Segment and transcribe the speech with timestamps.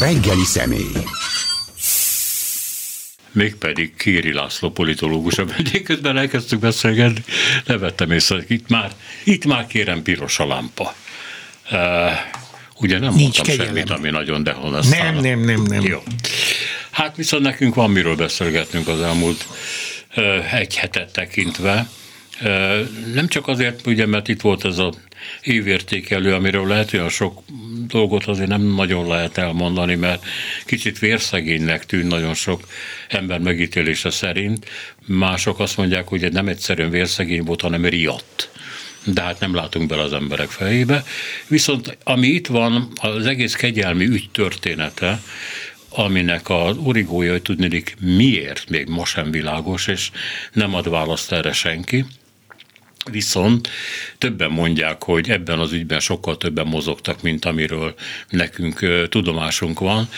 [0.00, 0.92] reggeli személy.
[3.32, 7.24] Mégpedig Kéri László politológus, amelyik közben elkezdtük beszélgetni,
[7.66, 8.92] levettem észre, hogy itt már,
[9.24, 10.94] itt már kérem piros a lámpa.
[11.72, 11.78] Uh,
[12.80, 13.66] ugye nem Nincs mondtam kegyelem.
[13.66, 15.20] semmit, ami nagyon dehonestálna.
[15.20, 15.82] Nem, nem, nem, nem.
[15.82, 16.02] Jó.
[16.90, 19.46] Hát viszont nekünk van miről beszélgetnünk az elmúlt
[20.16, 21.88] uh, egy hetet tekintve.
[22.42, 24.92] Uh, nem csak azért, ugye, mert itt volt ez a
[25.42, 27.42] évértékelő, amiről lehet olyan sok
[27.86, 30.24] dolgot azért nem nagyon lehet elmondani, mert
[30.66, 32.66] kicsit vérszegénynek tűn nagyon sok
[33.08, 34.66] ember megítélése szerint.
[35.06, 38.50] Mások azt mondják, hogy nem egyszerűen vérszegény volt, hanem riadt
[39.04, 41.04] de hát nem látunk bele az emberek fejébe.
[41.46, 45.22] Viszont ami itt van, az egész kegyelmi ügy története,
[45.88, 50.10] aminek az origója, hogy tudnék miért még ma sem világos, és
[50.52, 52.04] nem ad választ erre senki.
[53.04, 53.68] Viszont
[54.18, 57.94] többen mondják, hogy ebben az ügyben sokkal többen mozogtak, mint amiről
[58.28, 60.08] nekünk tudomásunk van,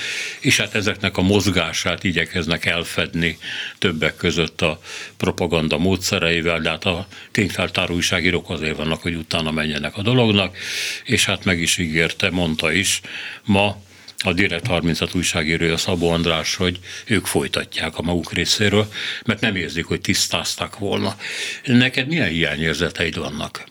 [0.40, 3.38] és hát ezeknek a mozgását igyekeznek elfedni
[3.78, 4.80] többek között a
[5.16, 10.56] propaganda módszereivel, de hát a tényfeltáró újságírók azért vannak, hogy utána menjenek a dolognak,
[11.04, 13.00] és hát meg is ígérte, mondta is
[13.44, 13.76] ma,
[14.22, 18.92] a Direkt 36 újságírója Szabó András, hogy ők folytatják a maguk részéről,
[19.24, 21.16] mert nem érzik, hogy tisztáztak volna.
[21.64, 23.64] Neked milyen hiányérzeteid vannak?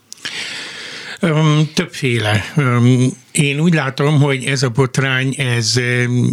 [1.74, 2.54] Többféle.
[3.32, 5.80] Én úgy látom, hogy ez a botrány, ez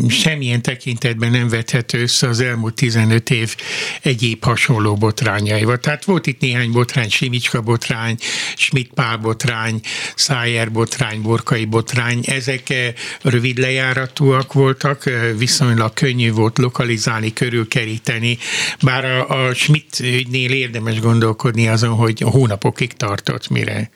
[0.08, 3.56] semmilyen tekintetben nem vethető össze az elmúlt 15 év
[4.02, 5.78] egyéb hasonló botrányaival.
[5.78, 8.16] Tehát volt itt néhány botrány, Simicska botrány,
[8.56, 9.80] Schmidt Pál botrány,
[10.14, 12.20] Szájer botrány, Borkai botrány.
[12.26, 12.74] Ezek
[13.22, 18.38] rövid lejáratúak voltak, viszonylag könnyű volt lokalizálni, körülkeríteni,
[18.82, 23.90] bár a, a Schmidt ügynél érdemes gondolkodni azon, hogy hónapokig tartott, mire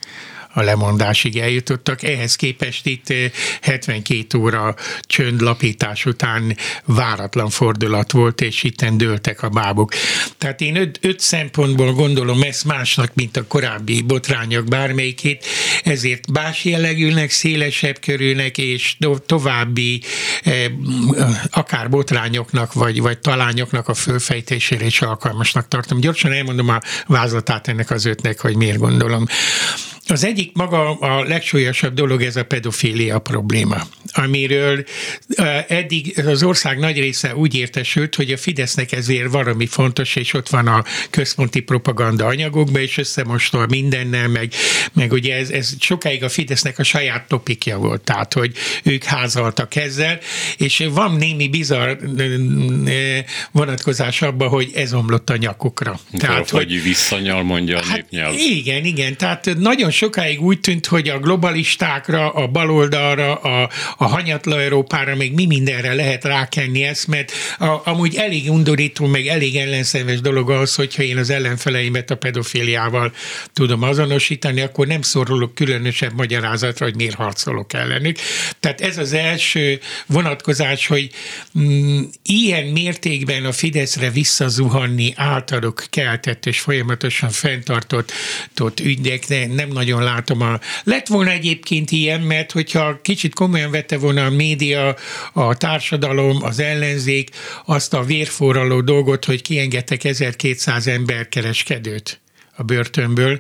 [0.53, 2.03] a lemondásig eljutottak.
[2.03, 3.12] Ehhez képest itt
[3.61, 9.92] 72 eh, óra csöndlapítás után váratlan fordulat volt, és itten dőltek a bábuk.
[10.39, 15.46] Tehát én öt, öt szempontból gondolom ezt másnak, mint a korábbi botrányok bármelyikét,
[15.85, 18.96] ezért más jellegűnek, szélesebb körülnek, és
[19.27, 20.02] további
[20.42, 20.64] eh,
[21.51, 26.01] akár botrányoknak, vagy, vagy talányoknak a fölfejtésére is alkalmasnak tartom.
[26.01, 29.27] Gyorsan elmondom a vázlatát ennek az ötnek, hogy miért gondolom.
[30.07, 33.77] Az egyik maga a legsúlyosabb dolog ez a pedofília probléma,
[34.13, 34.85] amiről
[35.68, 40.48] eddig az ország nagy része úgy értesült, hogy a Fidesznek ezért valami fontos, és ott
[40.48, 44.52] van a központi propaganda anyagokban, és összemostol mindennel, meg,
[44.92, 48.52] meg ugye ez, ez sokáig a Fidesznek a saját topikja volt, tehát hogy
[48.83, 50.18] ők házaltak ezzel,
[50.57, 51.96] és van némi bizarr
[53.51, 56.01] vonatkozás abban, hogy ez omlott a nyakukra.
[56.18, 58.35] Tehát, hogy, hogy visszanyal mondja a hát népnyelv.
[58.36, 64.61] Igen, igen, tehát nagyon sokáig úgy tűnt, hogy a globalistákra, a baloldalra, a, a hanyatla
[64.61, 70.20] Európára, még mi mindenre lehet rákenni ezt, mert a, amúgy elég undorító, meg elég ellenszenves
[70.20, 73.13] dolog az, hogyha én az ellenfeleimet a pedofiliával
[73.53, 78.17] tudom azonosítani, akkor nem szorulok különösebb magyarázatra, hogy miért harcolok ellenük.
[78.61, 81.11] Tehát ez az első vonatkozás, hogy
[81.59, 88.13] mm, ilyen mértékben a Fideszre visszazuhanni általuk keltett és folyamatosan fenntartott
[88.80, 90.41] ügyek nem nagyon látom.
[90.41, 90.61] A...
[90.85, 94.97] Lett volna egyébként ilyen, mert hogyha kicsit komolyan vette volna a média,
[95.33, 97.31] a társadalom, az ellenzék
[97.65, 102.21] azt a vérforraló dolgot, hogy kiengedtek 1200 ember kereskedőt
[102.57, 103.39] a börtönből,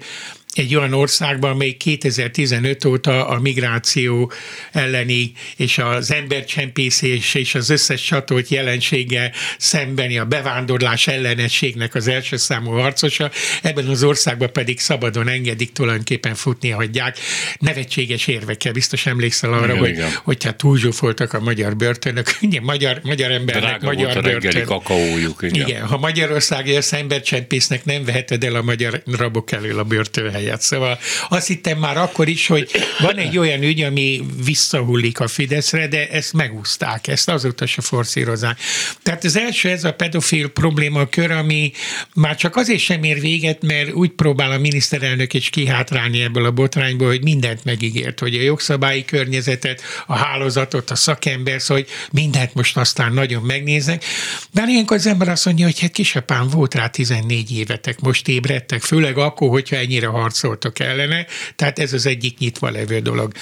[0.52, 4.32] egy olyan országban, amely 2015 óta a migráció
[4.72, 12.36] elleni és az embercsempészés és az összes csatolt jelensége szembeni a bevándorlás ellenességnek az első
[12.36, 13.30] számú harcosa,
[13.62, 17.18] ebben az országban pedig szabadon engedik, tulajdonképpen futni hagyják.
[17.58, 20.10] Nevetséges érvekkel, biztos emlékszel arra, igen, hogy, igen.
[20.22, 24.64] hogy hát túlzsúfoltak a magyar börtönök, igen, magyar, magyar embernek Drága magyar volt a börtön.
[24.64, 25.42] kakaójuk.
[25.42, 25.68] Igen.
[25.68, 30.60] igen, ha Magyarország jössz embercsempésznek, nem veheted el a magyar rabok elől a börtönhelyet helyet.
[30.60, 30.98] Szóval
[31.28, 36.08] azt hittem már akkor is, hogy van egy olyan ügy, ami visszahullik a Fideszre, de
[36.08, 38.58] ezt megúzták, ezt azóta se forszírozák.
[39.02, 41.72] Tehát az első ez a pedofil probléma kör, ami
[42.14, 46.50] már csak azért sem ér véget, mert úgy próbál a miniszterelnök is kihátrálni ebből a
[46.50, 52.54] botrányból, hogy mindent megígért, hogy a jogszabályi környezetet, a hálózatot, a szakember, szóval, hogy mindent
[52.54, 54.04] most aztán nagyon megnéznek.
[54.50, 58.82] De ilyenkor az ember azt mondja, hogy hát kisapám volt rá 14 évetek, most ébredtek,
[58.82, 61.26] főleg akkor, hogyha ennyire har harcoltak ellene,
[61.56, 63.32] tehát ez az egyik nyitva levő dolog.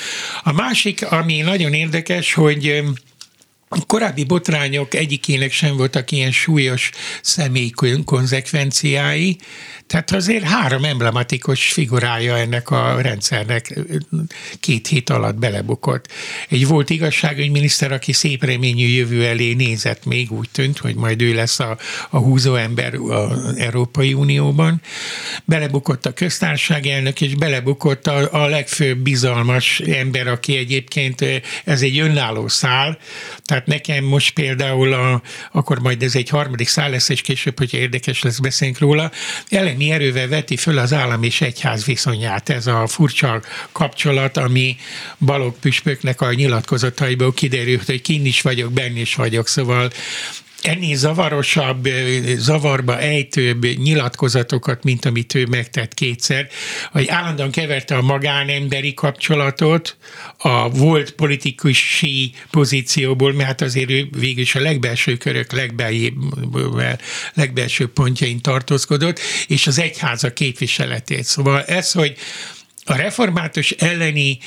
[0.43, 2.83] A másik, ami nagyon érdekes, hogy
[3.69, 6.91] a korábbi botrányok egyikének sem voltak ilyen súlyos
[7.23, 7.73] személyi
[8.05, 9.39] konzekvenciái,
[9.91, 13.79] Tehát azért három emblematikus figurája ennek a rendszernek
[14.61, 16.09] két hét alatt belebukott.
[16.49, 21.35] Egy volt igazságügyminiszter, aki szép reményű jövő elé nézett, még úgy tűnt, hogy majd ő
[21.35, 21.79] lesz a,
[22.11, 24.81] a húzó ember az Európai Unióban.
[25.45, 31.25] Belebukott a köztársaság elnök, és belebukott a, a legfőbb bizalmas ember, aki egyébként
[31.65, 32.99] ez egy önálló szál.
[33.45, 35.23] Tehát nekem most például, a,
[35.53, 39.11] akkor majd ez egy harmadik szál lesz, és később, hogyha érdekes lesz, beszélünk róla,
[39.81, 42.49] elemi erővel veti föl az állam és egyház viszonyát.
[42.49, 43.43] Ez a furcsa
[43.73, 44.77] kapcsolat, ami
[45.19, 49.91] Balog püspöknek a nyilatkozataiból kiderült, hogy kinn is vagyok, benn is vagyok, szóval
[50.63, 51.89] ennél zavarosabb,
[52.37, 56.49] zavarba ejtőbb nyilatkozatokat, mint amit ő megtett kétszer,
[56.93, 59.97] hogy állandóan keverte a magánemberi kapcsolatot
[60.37, 65.53] a volt politikusi pozícióból, mert hát azért ő végül is a legbelső körök
[67.35, 71.25] legbelső pontjain tartózkodott, és az egyháza képviseletét.
[71.25, 72.17] Szóval ez, hogy
[72.85, 74.39] a református elleni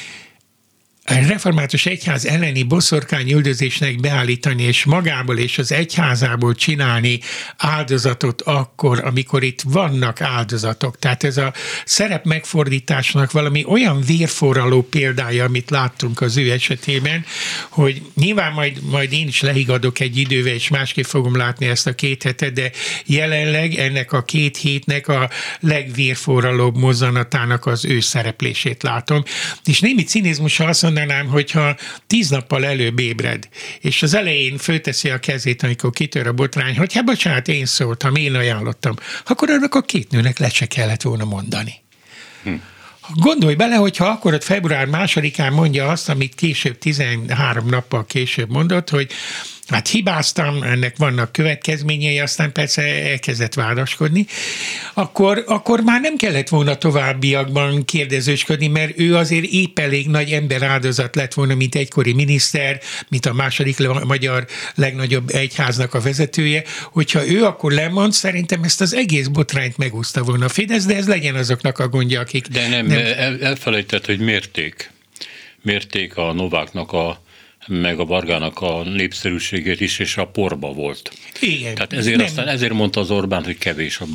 [1.05, 7.19] a református egyház elleni boszorkány üldözésnek beállítani, és magából és az egyházából csinálni
[7.57, 10.99] áldozatot akkor, amikor itt vannak áldozatok.
[10.99, 11.53] Tehát ez a
[11.85, 17.25] szerep megfordításnak valami olyan vérforraló példája, amit láttunk az ő esetében,
[17.69, 21.95] hogy nyilván majd, majd én is lehigadok egy idővel, és másképp fogom látni ezt a
[21.95, 22.71] két hetet, de
[23.05, 25.29] jelenleg ennek a két hétnek a
[25.59, 29.23] legvérforralóbb mozzanatának az ő szereplését látom.
[29.65, 31.75] És némi cinizmus azt mondanám, hogyha
[32.07, 33.49] tíz nappal előbb ébred,
[33.79, 38.15] és az elején fölteszi a kezét, amikor kitör a botrány, hogy hát bocsánat, én szóltam,
[38.15, 38.95] én ajánlottam,
[39.25, 41.73] akkor annak a két nőnek le se kellett volna mondani.
[42.43, 42.53] Hm.
[43.13, 48.89] Gondolj bele, hogyha akkor ott február másodikán mondja azt, amit később, 13 nappal később mondott,
[48.89, 49.11] hogy
[49.73, 54.25] hát hibáztam, ennek vannak következményei, aztán persze elkezdett vádaskodni,
[54.93, 60.61] akkor, akkor már nem kellett volna továbbiakban kérdezősködni, mert ő azért épp elég nagy ember
[60.61, 67.27] áldozat lett volna, mint egykori miniszter, mint a második magyar legnagyobb egyháznak a vezetője, hogyha
[67.27, 71.35] ő akkor lemond, szerintem ezt az egész botrányt megúszta volna a Fidesz, de ez legyen
[71.35, 72.47] azoknak a gondja, akik...
[72.47, 72.97] De nem, nem...
[72.97, 74.91] El, elfelejtett, hogy mérték.
[75.61, 77.22] Mérték a Nováknak a
[77.67, 81.11] meg a Vargának a népszerűségét is, és a porba volt.
[81.39, 81.73] Igen.
[81.73, 82.25] Tehát ezért, nem.
[82.25, 84.05] aztán ezért mondta az Orbán, hogy kevés a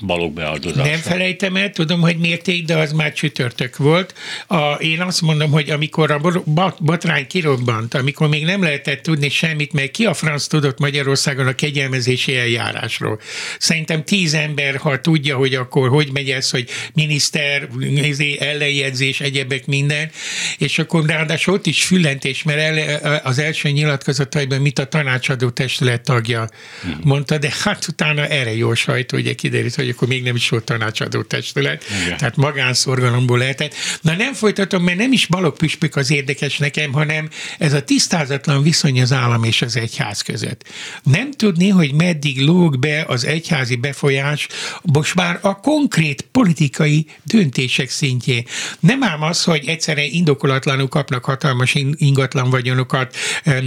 [0.00, 0.90] balok beáldozása.
[0.90, 4.14] Nem felejtem el, tudom, hogy mérték, de az már csütörtök volt.
[4.46, 6.20] A, én azt mondom, hogy amikor a
[6.78, 11.54] botrány kirobbant, amikor még nem lehetett tudni semmit, meg ki a franc tudott Magyarországon a
[11.54, 13.20] kegyelmezési eljárásról.
[13.58, 17.68] Szerintem tíz ember, ha tudja, hogy akkor hogy megy ez, hogy miniszter,
[18.38, 20.10] ellenjegyzés, egyebek minden,
[20.58, 22.78] és akkor ráadásul ott is füllentés, mert el,
[23.22, 26.48] az első nyilatkozataiban, mit a tanácsadó testület tagja
[26.82, 26.98] hmm.
[27.02, 30.64] mondta, de hát utána erre jó sajtó, ugye kiderült, hogy akkor még nem is volt
[30.64, 32.16] tanácsadó testület, Igen.
[32.16, 33.74] tehát magánszorgalomból lehetett.
[34.00, 37.28] Na nem folytatom, mert nem is balok püspök az érdekes nekem, hanem
[37.58, 40.64] ez a tisztázatlan viszony az állam és az egyház között.
[41.02, 44.48] Nem tudni, hogy meddig lóg be az egyházi befolyás,
[44.82, 48.46] most már a konkrét politikai döntések szintjén.
[48.80, 53.16] Nem ám az, hogy egyszerre indokolatlanul kapnak hatalmas ingatlan vagyon vagyonokat,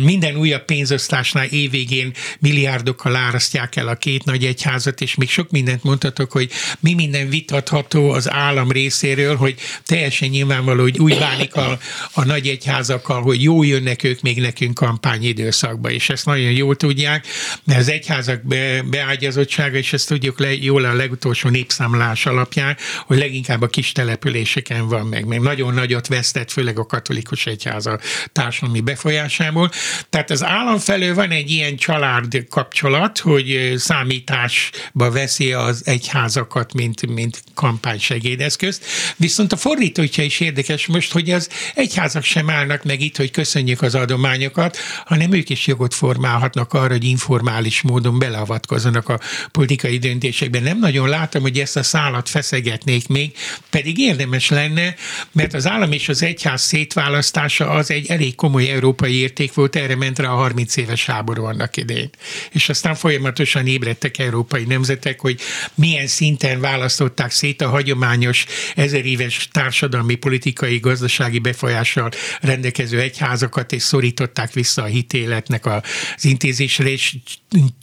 [0.03, 5.83] minden újabb pénzosztásnál évvégén milliárdokkal árasztják el a két nagy egyházat, és még sok mindent
[5.83, 11.77] mondhatok, hogy mi minden vitatható az állam részéről, hogy teljesen nyilvánvaló, hogy úgy bánik a,
[12.13, 17.27] a nagy egyházakkal, hogy jó jönnek ők még nekünk kampányidőszakba, és ezt nagyon jól tudják,
[17.63, 23.17] mert az egyházak be, beágyazottsága, és ezt tudjuk le, jól a legutolsó népszámlás alapján, hogy
[23.17, 27.99] leginkább a kis településeken van meg, meg nagyon nagyot vesztett, főleg a katolikus egyháza
[28.31, 29.71] társadalmi befolyásából.
[30.09, 37.07] Tehát az állam felől van egy ilyen család kapcsolat, hogy számításba veszi az egyházakat, mint,
[37.07, 38.85] mint kampánysegédeszközt.
[39.15, 43.81] Viszont a fordítótja is érdekes most, hogy az egyházak sem állnak meg itt, hogy köszönjük
[43.81, 49.19] az adományokat, hanem ők is jogot formálhatnak arra, hogy informális módon beleavatkozzanak a
[49.51, 50.63] politikai döntésekben.
[50.63, 53.31] Nem nagyon látom, hogy ezt a szállat feszegetnék még,
[53.69, 54.95] pedig érdemes lenne,
[55.31, 59.95] mert az állam és az egyház szétválasztása az egy elég komoly európai érték volt, erre
[59.95, 62.09] ment rá a 30 éves háború annak idején.
[62.51, 65.39] És aztán folyamatosan ébredtek európai nemzetek, hogy
[65.75, 72.09] milyen szinten választották szét a hagyományos ezeréves társadalmi, politikai, gazdasági befolyással
[72.41, 75.81] rendelkező egyházakat, és szorították vissza a hitéletnek az
[76.25, 77.15] intézésre, és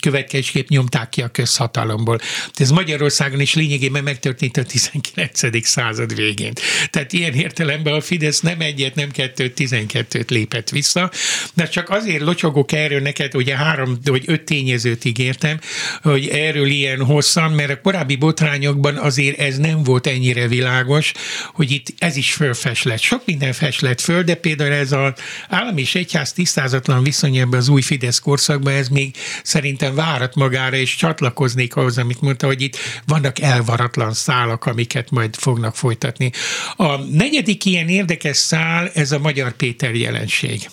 [0.01, 2.19] következésképp nyomták ki a közhatalomból.
[2.55, 5.67] Ez Magyarországon is lényegében megtörtént a 19.
[5.67, 6.53] század végén.
[6.91, 11.11] Tehát ilyen értelemben a Fidesz nem egyet, nem kettőt, tizenkettőt lépett vissza, vissza,
[11.55, 15.59] de csak azért locsogok erről neked, ugye három vagy öt tényezőt ígértem,
[16.03, 21.13] hogy erről ilyen hosszan, mert a korábbi botrányokban azért ez nem volt ennyire világos,
[21.53, 23.01] hogy itt ez is fölfeslett.
[23.01, 25.13] Sok minden feslett föl, de például ez az
[25.49, 30.77] állam és egyház tisztázatlan viszony ebben az új Fidesz korszakban, ez még szerintem várat magára,
[30.77, 32.77] és csatlakoznék ahhoz, amit mondta, hogy itt
[33.07, 36.31] vannak elvaratlan szálak, amiket majd fognak folytatni.
[36.77, 40.69] A negyedik ilyen érdekes szál, ez a Magyar Péter jelenség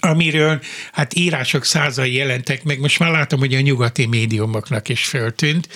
[0.00, 0.60] amiről
[0.92, 5.68] hát írások százai jelentek meg, most már látom, hogy a nyugati médiumoknak is föltűnt.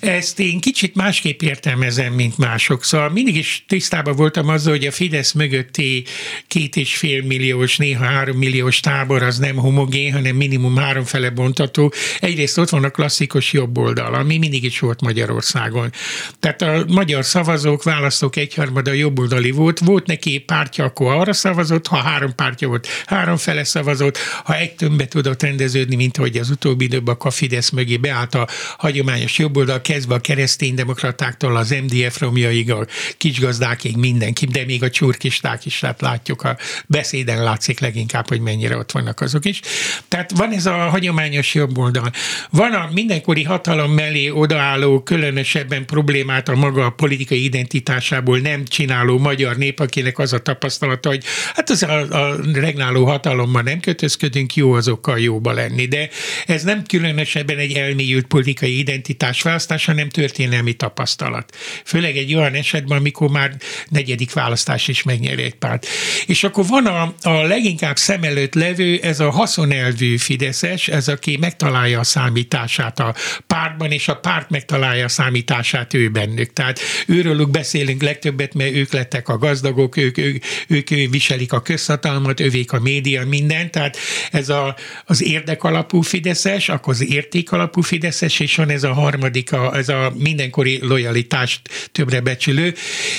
[0.00, 2.84] Ezt én kicsit másképp értelmezem, mint mások.
[2.84, 6.04] Szóval mindig is tisztában voltam azzal, hogy a Fidesz mögötti
[6.46, 11.92] két és fél milliós, néha három milliós tábor az nem homogén, hanem minimum háromfele bontató.
[12.20, 15.92] Egyrészt ott van a klasszikus jobb oldal, ami mindig is volt Magyarországon.
[16.40, 21.96] Tehát a magyar szavazók, választók egyharmada jobboldali volt, volt neki pártja, akkor arra szavazott, ha
[21.96, 26.84] három pártja volt, három fele szavazott, ha egy tömbbe tudott rendeződni, mint hogy az utóbbi
[26.84, 32.86] időben a Fidesz mögé beállt a hagyományos jobboldal, kezdve a kereszténydemokratáktól az MDF romjaig, a
[33.16, 36.56] kisgazdákig mindenki, de még a csurkisták is, hát látjuk a
[36.86, 39.60] beszéden látszik leginkább, hogy mennyire ott vannak azok is.
[40.08, 42.10] Tehát van ez a hagyományos jobb oldal.
[42.50, 49.56] Van a mindenkori hatalom mellé odaálló, különösebben problémát a maga politikai identitásából nem csináló magyar
[49.56, 54.72] nép, akinek az a tapasztalata, hogy hát az a, a regnáló hatalommal nem kötözködünk, jó
[54.72, 55.86] azokkal jóba lenni.
[55.86, 56.08] De
[56.46, 61.56] ez nem különösebben egy elmélyült politikai identitás választás, választás, hanem történelmi tapasztalat.
[61.84, 63.56] Főleg egy olyan esetben, amikor már
[63.88, 65.86] negyedik választás is megnyeri egy párt.
[66.26, 71.36] És akkor van a, a leginkább szem előtt levő, ez a haszonelvű Fideszes, ez aki
[71.36, 73.14] megtalálja a számítását a
[73.46, 76.52] pártban, és a párt megtalálja a számítását ő bennük.
[76.52, 82.40] Tehát őrőlük beszélünk legtöbbet, mert ők lettek a gazdagok, ők, ők, ők viselik a közhatalmat,
[82.40, 83.70] övék a média, minden.
[83.70, 83.96] Tehát
[84.30, 89.76] ez a, az érdekalapú Fideszes, akkor az értékalapú Fideszes, és van ez a harmadik, a,
[89.76, 91.60] ez a mindenkori lojalitást
[91.92, 92.74] többre becsülő,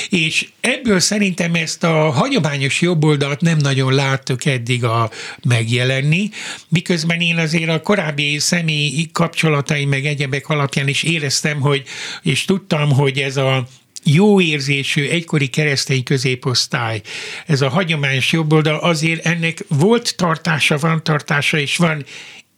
[0.10, 5.10] és ebből szerintem ezt a hagyományos jobboldalt nem nagyon láttuk eddig a
[5.48, 6.30] megjelenni,
[6.70, 11.84] miközben én azért a korábbi személyi kapcsolataim meg egyebek alapján is éreztem, hogy,
[12.22, 13.68] és tudtam, hogy ez a
[14.04, 17.02] jó érzésű egykori keresztény középosztály,
[17.46, 22.06] ez a hagyományos jobboldal, azért ennek volt tartása, van tartása, és van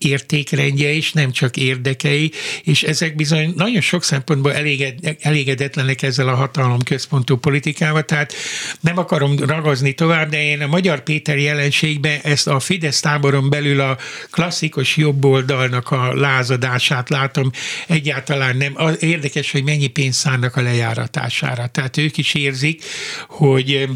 [0.04, 2.32] értékrendje is, nem csak érdekei,
[2.64, 8.34] és ezek bizony nagyon sok szempontból eléged, elégedetlenek ezzel a hatalom központú politikával, tehát
[8.80, 13.80] nem akarom ragazni tovább, de én a Magyar Péter jelenségben ezt a Fidesz táboron belül
[13.80, 13.98] a
[14.32, 17.52] klasszikus jobboldalnak a lázadását látom,
[17.88, 18.72] egyáltalán nem.
[18.76, 21.68] Az érdekes, hogy mennyi pénzt szánnak a lejáratására.
[21.68, 22.84] Tehát ők is érzik,
[23.28, 23.88] hogy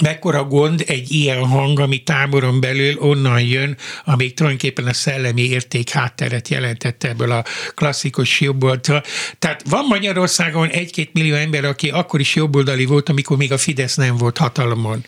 [0.00, 5.90] mekkora gond egy ilyen hang, ami táboron belül onnan jön, amíg tulajdonképpen a szellemi érték
[5.90, 7.44] hátteret jelentette ebből a
[7.74, 9.02] klasszikus jobboldal.
[9.38, 13.94] Tehát van Magyarországon egy-két millió ember, aki akkor is jobboldali volt, amikor még a Fidesz
[13.94, 15.04] nem volt hatalomon.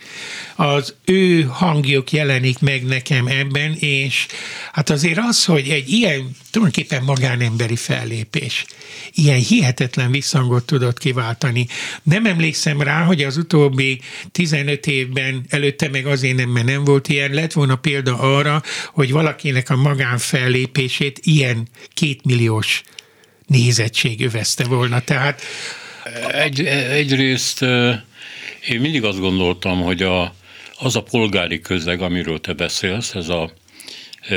[0.55, 4.25] Az ő hangjuk jelenik meg nekem ebben, és
[4.71, 8.65] hát azért az, hogy egy ilyen tulajdonképpen magánemberi fellépés
[9.13, 11.67] ilyen hihetetlen visszhangot tudott kiváltani.
[12.03, 14.01] Nem emlékszem rá, hogy az utóbbi
[14.31, 18.63] 15 évben, előtte meg azért nem, mert nem volt ilyen, lett volna példa arra,
[18.93, 22.83] hogy valakinek a magánfellépését ilyen kétmilliós
[23.47, 24.99] nézettség övezte volna.
[24.99, 25.41] Tehát
[26.31, 27.61] egy, egyrészt
[28.67, 30.33] én mindig azt gondoltam, hogy a,
[30.77, 33.51] az a polgári közeg, amiről te beszélsz, ez a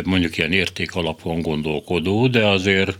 [0.04, 2.98] mondjuk ilyen érték alapon gondolkodó, de azért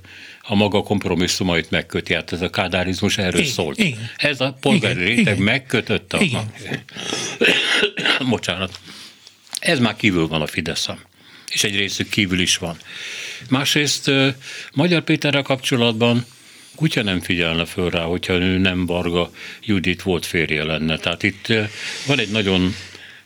[0.51, 2.15] a maga kompromisszumait megköti.
[2.15, 3.79] Hát ez a kádárizmus erről igen, szólt.
[3.79, 4.11] Igen.
[4.17, 5.39] Ez a polgári igen, réteg igen.
[5.39, 6.21] megkötött a...
[6.21, 6.53] Igen.
[8.29, 8.81] Bocsánat.
[9.59, 10.99] Ez már kívül van a Fideszem.
[11.49, 12.77] És egy részük kívül is van.
[13.49, 14.11] Másrészt
[14.73, 16.25] Magyar Péterrel kapcsolatban
[16.75, 19.31] kutya nem figyelne föl rá, hogyha ő nem Varga
[19.63, 20.99] Judit volt férje lenne.
[20.99, 21.53] Tehát itt
[22.07, 22.75] van egy nagyon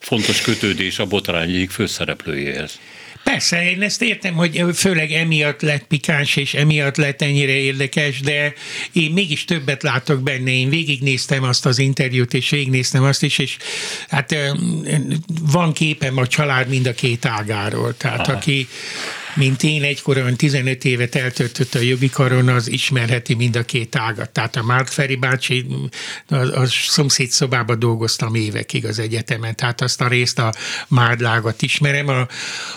[0.03, 2.79] fontos kötődés a botrány egyik főszereplőjéhez.
[3.25, 8.53] Persze, én ezt értem, hogy főleg emiatt lett pikáns, és emiatt lett ennyire érdekes, de
[8.93, 10.51] én mégis többet látok benne.
[10.51, 13.57] Én végignéztem azt az interjút, és végignéztem azt is, és
[14.09, 14.37] hát
[15.41, 17.97] van képem a család mind a két ágáról.
[17.97, 18.33] Tehát Aha.
[18.33, 18.69] aki
[19.35, 24.31] mint én egykoron 15 évet eltöltött a jogi karon, az ismerheti mind a két ágat.
[24.31, 25.67] Tehát a Márk Feri bácsi,
[26.29, 30.53] a, a szomszéd szobában dolgoztam évekig az egyetemen, tehát azt a részt a
[30.89, 32.09] Mádlágat ismerem.
[32.09, 32.27] A,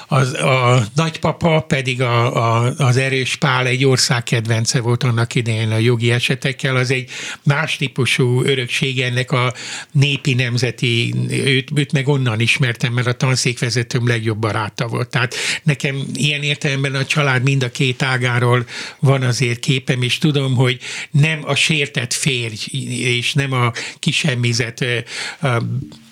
[0.07, 5.71] az, a nagypapa pedig a, a, az erős Pál egy ország kedvence volt annak idején
[5.71, 7.09] a jogi esetekkel, az egy
[7.43, 9.53] más típusú örökség ennek a
[9.91, 15.09] népi nemzeti, őt, őt meg onnan ismertem, mert a tanszékvezetőm legjobb baráta volt.
[15.09, 18.65] Tehát nekem ilyen értelemben a család mind a két ágáról
[18.99, 20.79] van azért képem, és tudom, hogy
[21.11, 22.55] nem a sértett férj,
[22.99, 24.85] és nem a kisemmizet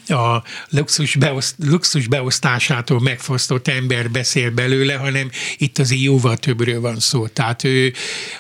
[0.10, 7.00] a luxus, beoszt, luxus beosztásától megfosztott ember beszél belőle, hanem itt azért jóval többről van
[7.00, 7.28] szó.
[7.28, 7.94] Tehát ő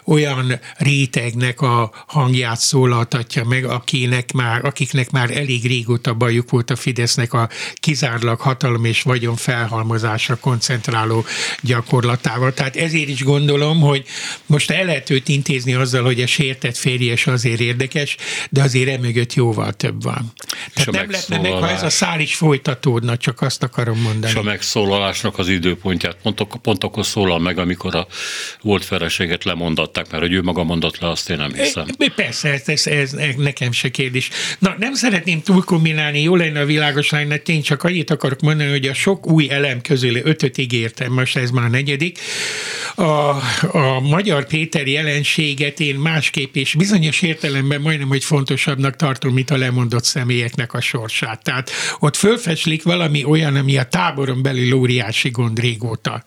[0.05, 6.75] olyan rétegnek a hangját szólaltatja meg, akinek már, akiknek már elég régóta bajuk volt a
[6.75, 11.25] Fidesznek a kizárólag hatalom és vagyon felhalmozásra koncentráló
[11.61, 12.53] gyakorlatával.
[12.53, 14.05] Tehát ezért is gondolom, hogy
[14.45, 18.17] most el lehet őt intézni azzal, hogy a sértett férjes azért érdekes,
[18.49, 20.33] de azért emögött jóval több van.
[20.73, 24.31] Tehát nem lehetne meg, ha ez a szál is folytatódna, csak azt akarom mondani.
[24.31, 28.07] És a megszólalásnak az időpontját pont, pont akkor szólal meg, amikor a
[28.61, 31.85] volt feleséget lemondatták, mert hogy ő maga mondott le, azt én nem hiszem.
[32.15, 34.29] Persze, ez, ez, ez, nekem se kérdés.
[34.59, 38.69] Na, nem szeretném túl kombinálni, jó lenne a világos lenne, én csak annyit akarok mondani,
[38.69, 42.19] hogy a sok új elem közül ötöt ígértem, most ez már a negyedik.
[42.95, 43.29] A,
[43.77, 49.57] a magyar Péter jelenséget én másképp és bizonyos értelemben majdnem, hogy fontosabbnak tartom, mint a
[49.57, 51.42] lemondott személyeknek a sorsát.
[51.43, 56.23] Tehát ott fölfeslik valami olyan, ami a táboron belül óriási gond régóta.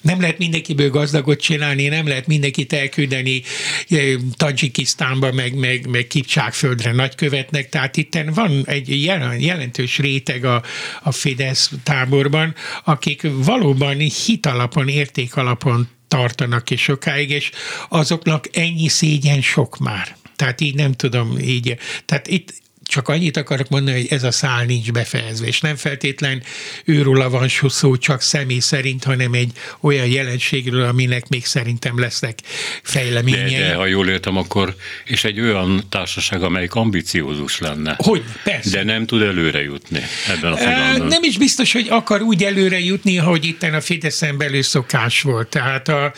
[0.00, 3.42] Nem lehet mindenkiből gazdagot csinálni, nem lehet mindenkit elküldeni
[3.88, 9.02] eh, Tajikisztánba, meg, meg, meg Kipcsákföldre nagykövetnek, tehát itt van egy
[9.38, 10.62] jelentős réteg a,
[11.02, 17.50] a Fidesz táborban, akik valóban hitalapon, értékalapon tartanak és sokáig, és
[17.88, 20.16] azoknak ennyi szégyen sok már.
[20.36, 21.76] Tehát így nem tudom, így.
[22.04, 22.54] Tehát itt
[22.88, 26.42] csak annyit akarok mondani, hogy ez a szál nincs befejezve, és nem feltétlen
[26.84, 32.38] őróla van szó csak személy szerint, hanem egy olyan jelenségről, aminek még szerintem lesznek
[32.82, 33.54] fejleményei.
[33.54, 37.94] De, de ha jól értem, akkor és egy olyan társaság, amelyik ambiciózus lenne.
[37.98, 38.70] Hogy, persze.
[38.70, 41.06] De nem tud előre jutni ebben a pillanatban.
[41.06, 45.48] Nem is biztos, hogy akar úgy előre jutni, ahogy itt a Fideszen belül szokás volt.
[45.48, 46.12] Tehát a,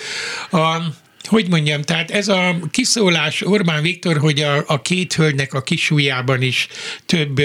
[0.50, 0.94] a
[1.28, 6.42] hogy mondjam, tehát ez a kiszólás Orbán Viktor, hogy a, a két hölgynek a kisújában
[6.42, 6.68] is
[7.06, 7.40] több,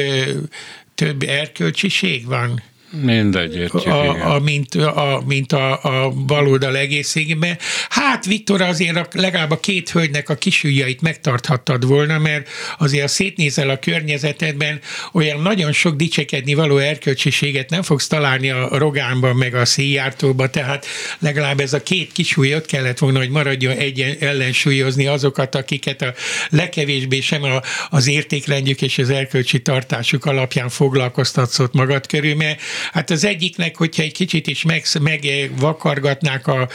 [0.96, 2.64] több erkölcsiség van
[3.02, 7.58] Mindegy, értjük, a, a, mint, a, mint a, a baloldal egészségében.
[7.90, 13.08] Hát Viktor azért a, legalább a két hölgynek a kisüljeit megtarthattad volna, mert azért a
[13.08, 14.80] szétnézel a környezetedben,
[15.14, 20.86] olyan nagyon sok dicsekedni való erkölcsiséget nem fogsz találni a Rogánban, meg a Széjártóban, tehát
[21.20, 26.14] legalább ez a két kisúlyot kellett volna, hogy maradjon egy ellensúlyozni azokat, akiket a
[26.50, 33.10] legkevésbé sem a, az értékrendjük és az erkölcsi tartásuk alapján foglalkoztatszott magad körül, mert Hát
[33.10, 36.70] az egyiknek, hogyha egy kicsit is meg, megvakargatnák a,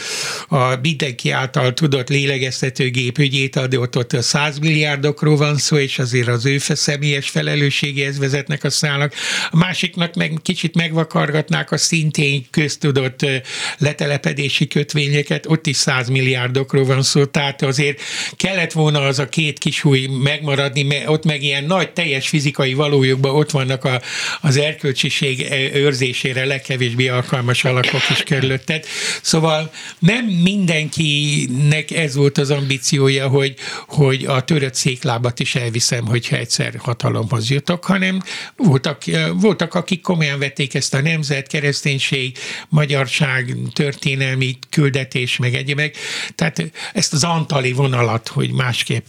[0.49, 6.29] a mindenki által tudott lélegeztetőgép ügyét, ott, ott a 100 milliárdokról van szó, és azért
[6.29, 9.14] az ő személyes felelősségéhez vezetnek a szállak.
[9.51, 13.27] A másiknak meg kicsit megvakargatnák a szintén köztudott
[13.79, 18.01] letelepedési kötvényeket, ott is 100 milliárdokról van szó, tehát azért
[18.37, 23.35] kellett volna az a két kisúly megmaradni, mert ott meg ilyen nagy teljes fizikai valójukban
[23.35, 24.01] ott vannak a,
[24.40, 25.40] az erkölcsiség
[26.00, 28.84] őrzésére legkevésbé alkalmas alakok is körülötted.
[29.22, 33.54] Szóval nem mindenkinek ez volt az ambíciója, hogy,
[33.88, 38.22] hogy a törött széklábat is elviszem, hogyha egyszer hatalomhoz jutok, hanem
[38.56, 39.02] voltak,
[39.34, 42.36] voltak akik komolyan vették ezt a nemzet, kereszténység,
[42.68, 45.96] magyarság, történelmi küldetés, meg egyébek.
[46.34, 49.04] Tehát ezt az antali vonalat, hogy másképp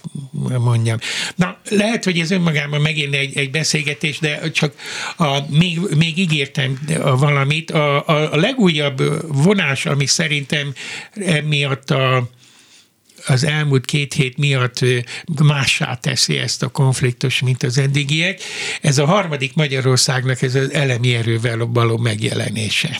[0.58, 0.97] mondjam.
[1.36, 4.73] Na, lehet, hogy ez önmagában megint egy, egy beszélgetés, de csak
[5.17, 6.71] a, még, még ígértem
[7.20, 7.72] valamit.
[7.72, 10.74] A, a, a legújabb vonás, ami szerintem
[11.14, 12.30] emiatt a
[13.26, 14.80] az elmúlt két hét miatt
[15.44, 18.42] mássá teszi ezt a konfliktus, mint az eddigiek.
[18.82, 23.00] Ez a harmadik Magyarországnak ez az elemi erővel való megjelenése.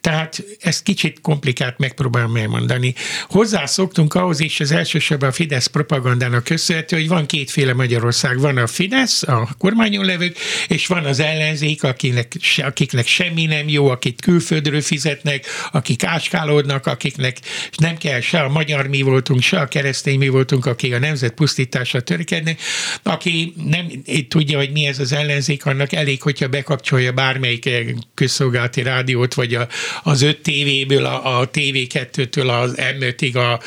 [0.00, 2.94] Tehát ezt kicsit komplikált megpróbálom elmondani.
[3.28, 8.40] Hozzászoktunk ahhoz is, az elsősorban a Fidesz propagandának köszönhető, hogy van kétféle Magyarország.
[8.40, 10.36] Van a Fidesz, a kormányon levők,
[10.68, 17.38] és van az ellenzék, akiknek, akiknek semmi nem jó, akik külföldről fizetnek, akik áskálódnak, akiknek
[17.76, 21.34] nem kell se a magyar mi voltunk, se a keresztény mi voltunk, akik a nemzet
[21.34, 22.60] pusztításra törekednek.
[23.02, 23.86] Aki nem
[24.28, 27.70] tudja, hogy mi ez az ellenzék, annak elég, hogyha bekapcsolja bármelyik
[28.14, 29.68] közszolgálati rádiót, vagy a,
[30.02, 33.60] az öt tévéből, a, a TV2-től az M5-ig, a,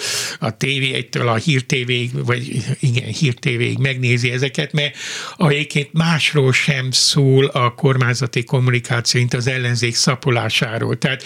[0.45, 4.95] a TV1-től a Hír TV-ig, vagy igen, Hír TV-ig megnézi ezeket, mert
[5.37, 10.97] egyébként másról sem szól a kormányzati kommunikáció, mint az ellenzék szapolásáról.
[10.97, 11.23] Tehát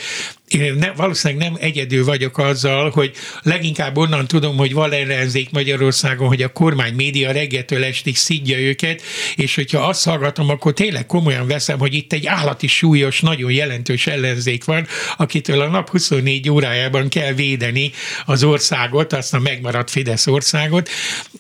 [0.60, 3.12] ne, valószínűleg nem egyedül vagyok azzal, hogy
[3.42, 9.02] leginkább onnan tudom, hogy van ellenzék Magyarországon, hogy a kormány média reggeltől estig szidja őket,
[9.36, 14.08] és hogyha azt hallgatom, akkor tényleg komolyan veszem, hogy itt egy állati súlyos, nagyon jelentős
[14.08, 14.88] ellenzék van,
[15.18, 17.92] akitől a nap 24 órájában kell védeni
[18.26, 20.90] az országot, azt a megmaradt Fidesz országot.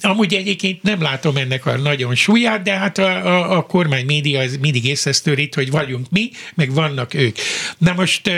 [0.02, 4.42] Amúgy egyébként nem látom ennek a nagyon súlyát, de hát a, a, a kormány média
[4.62, 7.38] mindig észesztőrít, hogy vagyunk mi, meg vannak ők.
[7.78, 8.32] Na most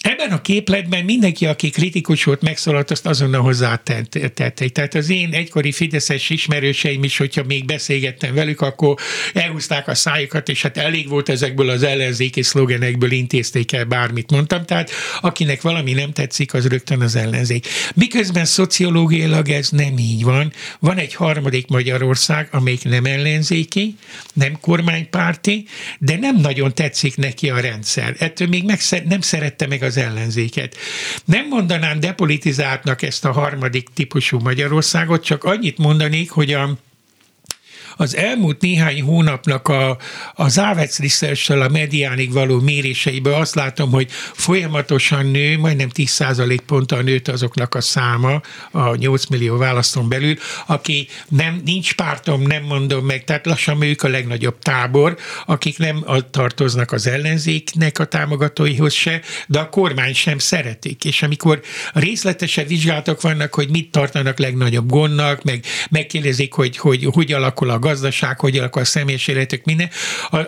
[0.00, 4.28] Ebben a képletben mindenki, aki kritikus volt, megszólalt, azt azonnal hozzátette.
[4.68, 8.96] Tehát az én egykori fideszes ismerőseim is, hogyha még beszélgettem velük, akkor
[9.34, 14.64] elhúzták a szájukat, és hát elég volt ezekből az ellenzéki szlogenekből intézték el bármit mondtam.
[14.64, 17.66] Tehát akinek valami nem tetszik, az rögtön az ellenzék.
[17.94, 20.52] Miközben szociológiailag ez nem így van.
[20.78, 23.94] Van egy harmadik Magyarország, amelyik nem ellenzéki,
[24.32, 25.66] nem kormánypárti,
[25.98, 28.16] de nem nagyon tetszik neki a rendszer.
[28.18, 30.76] Ettől még meg nem szerette meg az ellenzéket.
[31.24, 36.78] Nem mondanám depolitizáltnak ezt a harmadik típusú Magyarországot, csak annyit mondanék, hogy a
[38.00, 39.98] az elmúlt néhány hónapnak a,
[40.34, 47.00] az Avec research a mediánig való méréseiből azt látom, hogy folyamatosan nő, majdnem 10% ponttal
[47.02, 50.36] nőtt azoknak a száma a 8 millió választón belül,
[50.66, 56.04] aki nem, nincs pártom, nem mondom meg, tehát lassan ők a legnagyobb tábor, akik nem
[56.30, 61.04] tartoznak az ellenzéknek a támogatóihoz se, de a kormány sem szeretik.
[61.04, 61.60] És amikor
[61.92, 67.78] részletesebb vizsgálatok vannak, hogy mit tartanak legnagyobb gondnak, meg megkérdezik, hogy hogy, hogy alakul a
[67.90, 69.90] gazdaság, hogy alakul a személyes életük, minden,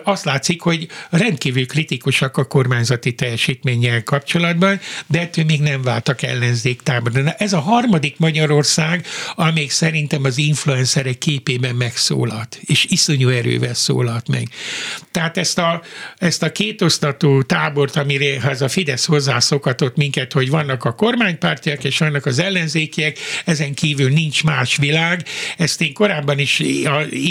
[0.03, 6.81] azt látszik, hogy rendkívül kritikusak a kormányzati teljesítménnyel kapcsolatban, de ettől még nem váltak ellenzék
[6.81, 7.31] táborra.
[7.31, 14.47] Ez a harmadik Magyarország, amíg szerintem az influencerek képében megszólalt, és iszonyú erővel szólalt meg.
[15.11, 15.81] Tehát ezt a,
[16.17, 21.97] ezt a kétosztató tábort, amire az a Fidesz hozzászokatott minket, hogy vannak a kormánypártiak és
[21.97, 25.25] vannak az ellenzékiek, ezen kívül nincs más világ.
[25.57, 26.61] Ezt én korábban is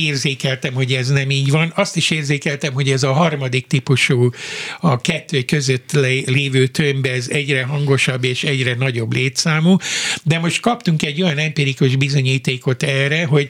[0.04, 1.72] érzékeltem, hogy ez nem így van.
[1.76, 4.30] Azt is érzékeltem, hogy ez a harmadik típusú,
[4.80, 5.92] a kettő között
[6.26, 9.76] lévő tömb, ez egyre hangosabb és egyre nagyobb létszámú.
[10.22, 13.48] De most kaptunk egy olyan empirikus bizonyítékot erre, hogy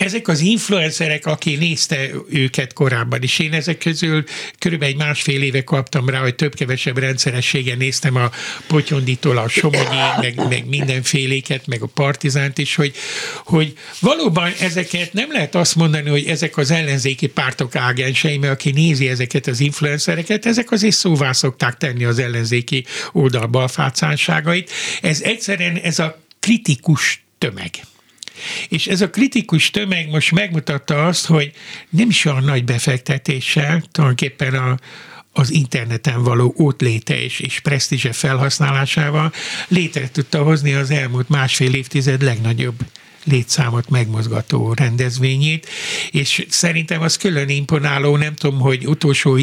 [0.00, 4.24] ezek az influencerek, aki nézte őket korábban is, én ezek közül
[4.58, 8.30] körülbelül egy másfél éve kaptam rá, hogy több-kevesebb rendszerességen néztem a
[8.66, 12.94] Potyonditól a Somogyi, meg, meg mindenféléket, meg a Partizánt is, hogy,
[13.44, 18.70] hogy valóban ezeket nem lehet azt mondani, hogy ezek az ellenzéki pártok ágensei, mert aki
[18.70, 24.70] nézi ezeket az influencereket, ezek azért szóvá szokták tenni az ellenzéki oldal balfácánságait.
[25.00, 27.70] Ez egyszerűen ez a kritikus tömeg.
[28.68, 31.52] És ez a kritikus tömeg most megmutatta azt, hogy
[31.88, 34.78] nem is olyan nagy befektetéssel, tulajdonképpen a,
[35.32, 39.32] az interneten való ott léte és, és presztízse felhasználásával
[39.68, 42.74] létre tudta hozni az elmúlt másfél évtized legnagyobb
[43.24, 45.68] létszámot megmozgató rendezvényét,
[46.10, 49.38] és szerintem az külön imponáló, nem tudom, hogy utolsó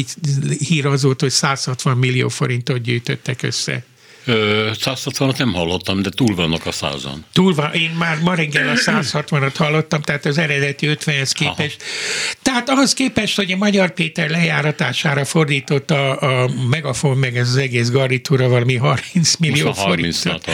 [0.58, 3.84] hír az volt, hogy 160 millió forintot gyűjtöttek össze.
[4.28, 7.24] 160-at nem hallottam, de túl vannak a százan.
[7.32, 11.76] Túl van, én már ma reggel a 160-at hallottam, tehát az eredeti 50-hez képest.
[11.80, 12.36] Aha.
[12.42, 17.56] Tehát ahhoz képest, hogy a Magyar Péter lejáratására fordított a, a Megafon, meg ez az
[17.56, 20.44] egész garnitúra valami 30 millió forintot.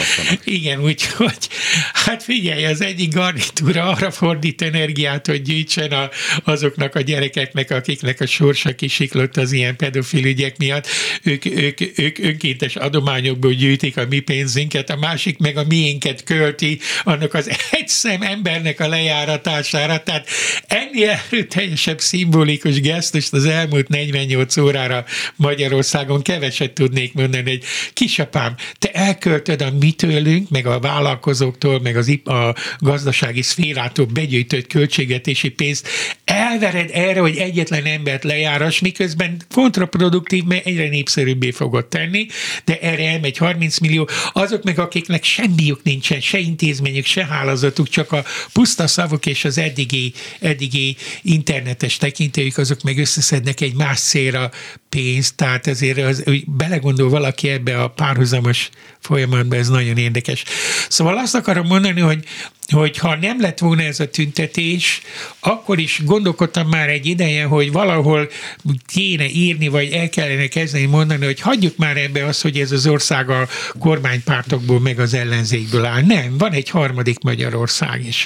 [0.43, 1.49] Igen, úgyhogy
[1.93, 6.09] hát figyelj, az egyik garnitúra arra fordít energiát, hogy gyűjtsen a,
[6.43, 10.87] azoknak a gyerekeknek, akiknek a sorsa kisiklott az ilyen pedofil ügyek miatt.
[11.23, 16.79] Ők, ők, ők önkéntes adományokból gyűjtik a mi pénzünket, a másik meg a miénket költi
[17.03, 20.03] annak az egy szem embernek a lejáratására.
[20.03, 20.27] Tehát
[20.67, 28.91] ennél erőteljesebb szimbolikus gesztust az elmúlt 48 órára Magyarországon keveset tudnék mondani, hogy kisapám, te
[28.91, 35.87] elköltöd a mi tőlünk, meg a vállalkozóktól, meg az a gazdasági szférától begyűjtött költségetési pénzt,
[36.25, 42.27] elvered erre, hogy egyetlen embert lejáras, miközben kontraproduktív, mert egyre népszerűbbé fogod tenni,
[42.65, 48.11] de erre elmegy 30 millió, azok meg, akiknek semmiük nincsen, se intézményük, se hálózatuk, csak
[48.11, 54.51] a puszta szavuk és az eddigi, eddigi internetes tekintélyük, azok meg összeszednek egy más célra
[54.95, 60.43] pénzt, tehát ezért az, hogy belegondol valaki ebbe a párhuzamos folyamatban, ez nagyon érdekes.
[60.89, 62.25] Szóval azt akarom mondani, hogy
[62.71, 65.01] hogy ha nem lett volna ez a tüntetés,
[65.39, 68.29] akkor is gondolkodtam már egy ideje, hogy valahol
[68.85, 72.87] kéne írni, vagy el kellene kezdeni mondani, hogy hagyjuk már ebbe azt, hogy ez az
[72.87, 73.47] ország a
[73.79, 76.01] kormánypártokból meg az ellenzékből áll.
[76.01, 78.25] Nem, van egy harmadik Magyarország is,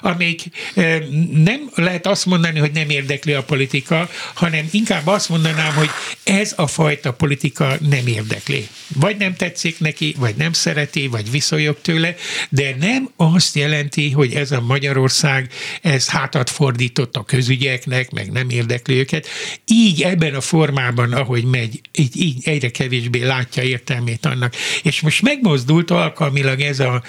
[0.00, 0.42] amelyik
[0.74, 1.00] eh,
[1.32, 5.90] nem lehet azt mondani, hogy nem érdekli a politika, hanem inkább azt mondanám, hogy
[6.24, 8.68] ez a fajta politika nem érdekli.
[8.94, 12.14] Vagy nem tetszik neki, vagy nem szereti, vagy viszonyog tőle,
[12.48, 18.50] de nem azt jelenti, hogy ez a Magyarország, ez hátat fordított a közügyeknek, meg nem
[18.50, 19.26] érdekli őket.
[19.64, 24.54] Így ebben a formában, ahogy megy, így, így egyre kevésbé látja értelmét annak.
[24.82, 27.02] És most megmozdult alkalmilag ez a,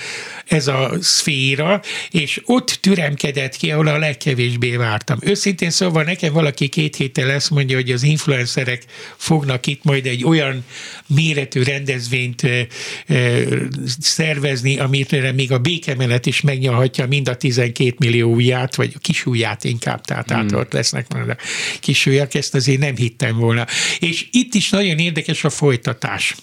[0.45, 1.81] ez a szféra,
[2.11, 5.17] és ott türemkedett ki, ahol a legkevésbé vártam.
[5.21, 8.83] Őszintén szóval nekem valaki két héttel ezt mondja, hogy az influencerek
[9.15, 10.65] fognak itt majd egy olyan
[11.07, 12.47] méretű rendezvényt
[13.99, 18.99] szervezni, amit még a békemenet is meg megnyalhatja mind a 12 millió ujját, vagy a
[18.99, 20.59] kis ujját inkább, tehát hmm.
[20.59, 21.37] ott lesznek majd a
[21.79, 23.65] kis ujjak, ezt azért nem hittem volna.
[23.99, 26.35] És itt is nagyon érdekes a folytatás.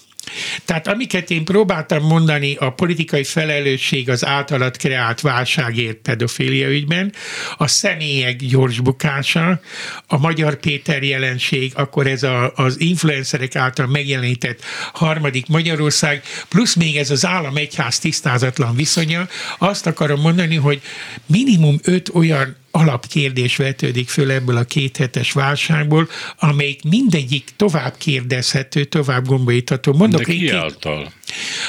[0.65, 7.13] Tehát amiket én próbáltam mondani, a politikai felelősség az általad kreált válságért pedofília ügyben,
[7.57, 9.59] a személyek gyors bukása,
[10.07, 16.97] a Magyar Péter jelenség, akkor ez a, az influencerek által megjelenített harmadik Magyarország, plusz még
[16.97, 20.81] ez az állam-egyház tisztázatlan viszonya, azt akarom mondani, hogy
[21.25, 26.09] minimum öt olyan alapkérdés vetődik föl ebből a kéthetes válságból,
[26.39, 29.93] amelyik mindegyik tovább kérdezhető, tovább gombolítható.
[29.93, 30.53] Mondok De ki két...
[30.53, 31.11] által?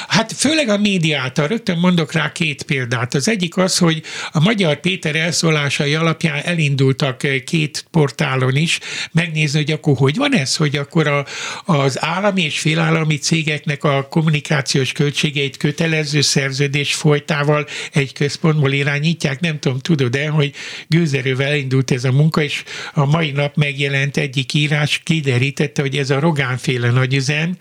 [0.07, 1.47] Hát főleg a média által.
[1.47, 3.13] Rögtön mondok rá két példát.
[3.13, 8.79] Az egyik az, hogy a Magyar Péter elszólásai alapján elindultak két portálon is
[9.11, 11.25] megnézni, hogy akkor hogy van ez, hogy akkor a,
[11.65, 19.39] az állami és félállami cégeknek a kommunikációs költségeit kötelező szerződés folytával egy központból irányítják.
[19.39, 20.53] Nem tudom, tudod-e, hogy
[20.87, 26.09] gőzerővel indult ez a munka, és a mai nap megjelent egyik írás kiderítette, hogy ez
[26.09, 27.57] a Rogánféle nagyüzem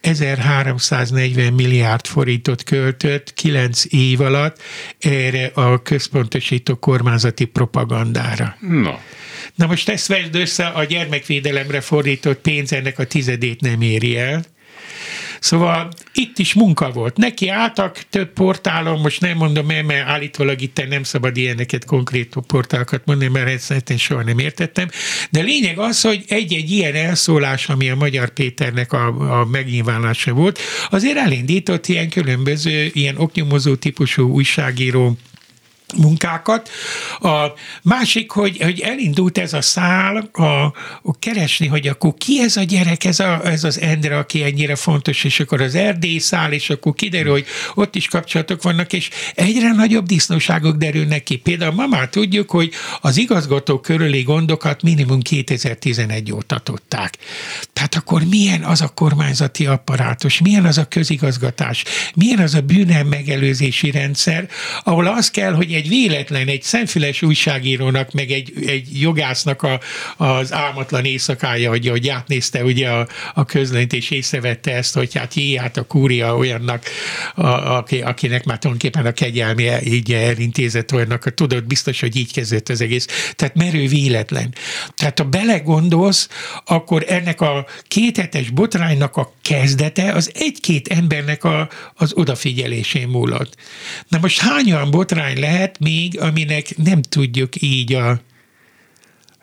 [0.00, 4.62] 1340 milliárd forintot költött 9 év alatt
[4.98, 8.56] erre a központosító kormányzati propagandára.
[8.60, 8.92] No.
[9.54, 14.44] Na most ezt vedd össze, a gyermekvédelemre fordított pénz ennek a tizedét nem éri el.
[15.42, 17.16] Szóval itt is munka volt.
[17.16, 22.34] Neki álltak több portálon, most nem mondom el, mert állítólag itt nem szabad ilyeneket, konkrét
[22.46, 24.88] portálokat mondani, mert ezt én soha nem értettem.
[25.30, 29.06] De lényeg az, hogy egy-egy ilyen elszólás, ami a Magyar Péternek a,
[29.40, 30.58] a megnyilvánása volt,
[30.90, 35.16] azért elindított ilyen különböző, ilyen oknyomozó típusú újságíró
[35.96, 36.70] munkákat.
[37.20, 37.46] A
[37.82, 40.42] másik, hogy, hogy elindult ez a szál a,
[41.02, 44.76] a keresni, hogy akkor ki ez a gyerek, ez, a, ez az Endre, aki ennyire
[44.76, 49.10] fontos, és akkor az Erdély szál, és akkor kiderül, hogy ott is kapcsolatok vannak, és
[49.34, 51.36] egyre nagyobb disznóságok derülnek ki.
[51.36, 57.18] Például ma már tudjuk, hogy az igazgató körüli gondokat minimum 2011 óta tudták.
[57.72, 63.06] Tehát akkor milyen az a kormányzati apparátus, milyen az a közigazgatás, milyen az a bűnem
[63.06, 64.48] megelőzési rendszer,
[64.84, 69.80] ahol az kell, hogy egy egy véletlen, egy szemfüles újságírónak, meg egy, egy jogásznak a,
[70.16, 75.34] az álmatlan éjszakája, hogy, hogy átnézte ugye a, a közlönyt, és észrevette ezt, hogy hát
[75.56, 76.84] hát a kúria olyannak,
[77.34, 82.68] a, aki, akinek már tulajdonképpen a kegyelmi így elintézett olyannak, tudod, biztos, hogy így kezdett
[82.68, 83.06] az egész.
[83.36, 84.54] Tehát merő véletlen.
[84.94, 86.28] Tehát ha belegondolsz,
[86.64, 93.56] akkor ennek a kéthetes botránynak a kezdete az egy-két embernek a, az odafigyelésén múlott.
[94.08, 98.20] Na most hány olyan botrány lehet, lehet még, aminek nem tudjuk így a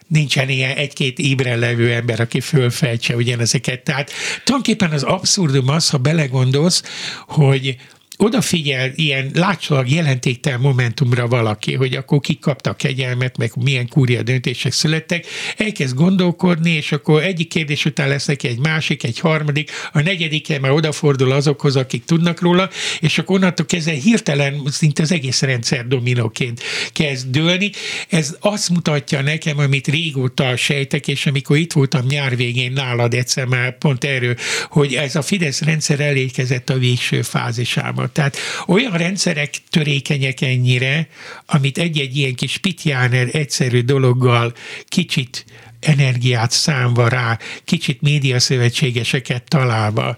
[0.07, 3.83] nincsen ilyen egy-két ébren levő ember, aki fölfejtse ugyanezeket.
[3.83, 4.11] Tehát
[4.43, 6.83] tulajdonképpen az abszurdum az, ha belegondolsz,
[7.27, 7.75] hogy
[8.21, 14.71] odafigyel ilyen látszólag jelentéktelen momentumra valaki, hogy akkor kik kaptak kegyelmet, meg milyen kúria döntések
[14.71, 15.25] születtek,
[15.57, 20.59] elkezd gondolkodni, és akkor egyik kérdés után lesz neki egy másik, egy harmadik, a negyedikre
[20.59, 25.87] már odafordul azokhoz, akik tudnak róla, és akkor onnantól kezdve hirtelen szinte az egész rendszer
[25.87, 26.61] dominóként
[26.93, 27.71] kezd dőlni.
[28.09, 33.45] Ez azt mutatja nekem, amit régóta sejtek, és amikor itt voltam nyár végén nálad egyszer
[33.45, 34.35] már pont erről,
[34.69, 38.08] hogy ez a Fidesz rendszer elékezett a végső fázisába.
[38.11, 41.07] Tehát olyan rendszerek törékenyek ennyire,
[41.45, 44.53] amit egy-egy ilyen kis pitjáner egyszerű dologgal
[44.87, 45.45] kicsit
[45.79, 50.17] energiát számva rá, kicsit médiaszövetségeseket találva,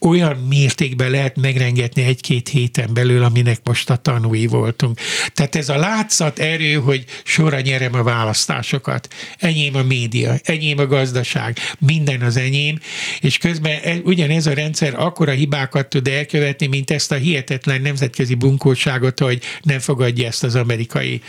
[0.00, 4.98] olyan mértékben lehet megrengetni egy-két héten belül, aminek most a tanúi voltunk.
[5.34, 9.08] Tehát ez a látszat erő, hogy sorra nyerem a választásokat.
[9.38, 12.78] Enyém a média, enyém a gazdaság, minden az enyém,
[13.20, 18.34] és közben e, ugyanez a rendszer akkora hibákat tud elkövetni, mint ezt a hihetetlen nemzetközi
[18.34, 21.22] bunkóságot, hogy nem fogadja ezt az amerikai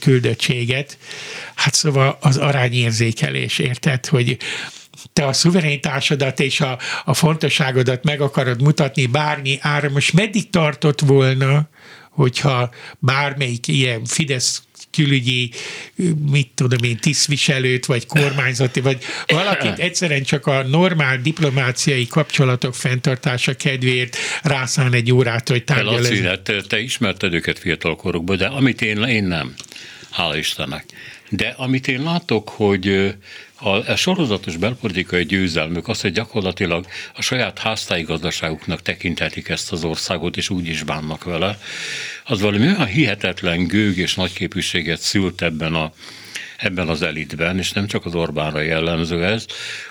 [0.00, 0.98] küldöttséget.
[1.54, 4.36] Hát szóval az arányérzékelés, érted, hogy
[5.12, 11.00] te a szuverenitásodat és a, a fontosságodat meg akarod mutatni bármi ára, most meddig tartott
[11.00, 11.68] volna,
[12.10, 14.62] hogyha bármelyik ilyen Fidesz
[14.92, 15.50] külügyi,
[16.30, 23.54] mit tudom én, tisztviselőt, vagy kormányzati, vagy valakit egyszerűen csak a normál diplomáciai kapcsolatok fenntartása
[23.54, 26.04] kedvéért rászán egy órát, hogy tárgyal.
[26.22, 29.54] Hát te ismerted őket fiatalkorukban, de amit én, én nem,
[30.10, 30.84] hála Istennek.
[31.34, 33.14] De amit én látok, hogy
[33.54, 39.84] a, a sorozatos belpolitikai győzelmük az, hogy gyakorlatilag a saját háztáji gazdaságuknak tekintetik ezt az
[39.84, 41.58] országot, és úgy is bánnak vele,
[42.24, 45.92] az valami olyan hihetetlen gőg és nagyképűséget szült ebben a
[46.56, 49.46] ebben az elitben, és nem csak az Orbánra jellemző ez,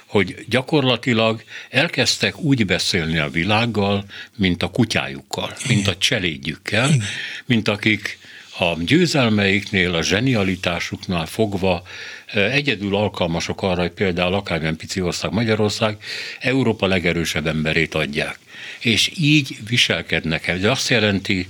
[0.05, 6.89] hogy gyakorlatilag elkezdtek úgy beszélni a világgal, mint a kutyájukkal, mint a cselédjükkel,
[7.45, 8.19] mint akik
[8.57, 11.83] a győzelmeiknél, a zsenialitásuknál fogva
[12.33, 15.97] egyedül alkalmasok arra, hogy például akármilyen pici ország Magyarország
[16.39, 18.39] Európa legerősebb emberét adják.
[18.79, 20.57] És így viselkednek el.
[20.57, 21.47] De azt jelenti,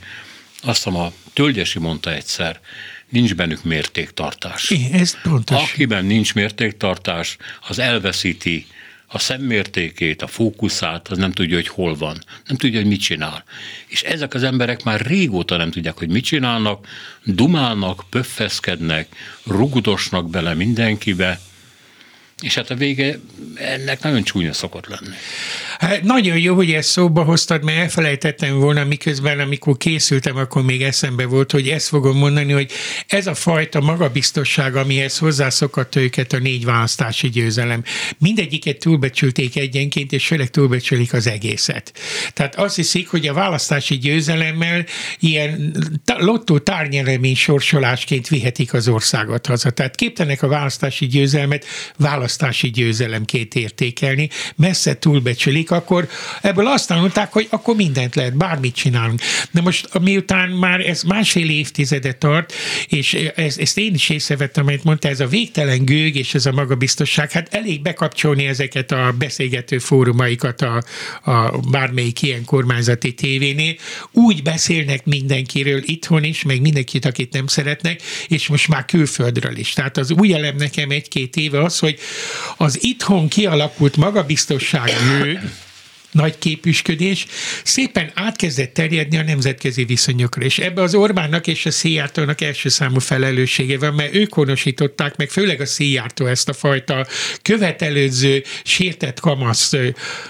[0.62, 2.60] azt a Tölgyesi mondta egyszer,
[3.10, 4.74] nincs bennük mértéktartás.
[4.92, 5.72] Ez pontos.
[5.72, 7.38] Akiben nincs mértéktartás,
[7.68, 8.68] az elveszíti
[9.12, 13.44] a szemmértékét, a fókuszát, az nem tudja, hogy hol van, nem tudja, hogy mit csinál.
[13.88, 16.88] És ezek az emberek már régóta nem tudják, hogy mit csinálnak,
[17.24, 21.40] dumálnak, pöffeszkednek, rugudosnak bele mindenkibe,
[22.42, 23.20] és hát a vége
[23.56, 25.16] ennek nagyon csúnya szokott lenni.
[25.80, 30.82] Hát nagyon jó, hogy ezt szóba hoztad, mert elfelejtettem volna, miközben amikor készültem, akkor még
[30.82, 32.72] eszembe volt, hogy ezt fogom mondani, hogy
[33.08, 37.84] ez a fajta magabiztosság, amihez hozzászokott őket a négy választási győzelem,
[38.18, 41.94] mindegyiket túlbecsülték egyenként, és főleg túlbecsülik az egészet.
[42.34, 44.86] Tehát azt hiszik, hogy a választási győzelemmel
[45.20, 45.76] ilyen
[46.18, 49.70] lottó tárnyelemény sorsolásként vihetik az országot haza.
[49.70, 51.66] Tehát képtenek a választási győzelmet
[52.32, 56.08] választási győzelemként értékelni, messze túlbecsülik, akkor
[56.42, 59.22] ebből azt tanulták, hogy akkor mindent lehet, bármit csinálunk.
[59.52, 62.54] De most miután már ez másfél évtizede tart,
[62.88, 66.52] és ezt, ezt én is észrevettem, amit mondta, ez a végtelen gőg és ez a
[66.52, 70.84] magabiztosság, hát elég bekapcsolni ezeket a beszélgető fórumaikat a,
[71.32, 73.76] a bármelyik ilyen kormányzati tévénél.
[74.12, 79.74] Úgy beszélnek mindenkiről itthon is, meg mindenkit, akit nem szeretnek, és most már külföldről is.
[79.74, 82.00] Tehát az új elem nekem egy-két éve az, hogy
[82.58, 85.40] az itthon kialakult magabiztosság gőg,
[86.12, 87.26] nagy képüsködés
[87.64, 93.00] szépen átkezdett terjedni a nemzetközi viszonyokra, és ebbe az Orbánnak és a Szijjártónak első számú
[93.00, 97.08] felelőssége van, mert ők honosították meg, főleg a Szijjártó ezt a fajta
[97.42, 99.74] követelőző, sértett kamasz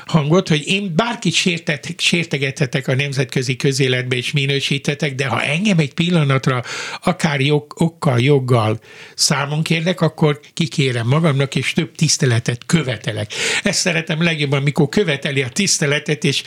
[0.06, 5.94] hangot, hogy én bárkit sértet, sértegethetek a nemzetközi közéletbe és minősítetek, de ha engem egy
[5.94, 6.64] pillanatra
[7.02, 8.80] akár jog, okkal, joggal
[9.16, 13.34] számon kérnek, akkor kikérem magamnak, és több tiszteletet követelek.
[13.64, 16.44] Ezt szeretem legjobban, amikor követeli a tiszteletet, tiszteletet, és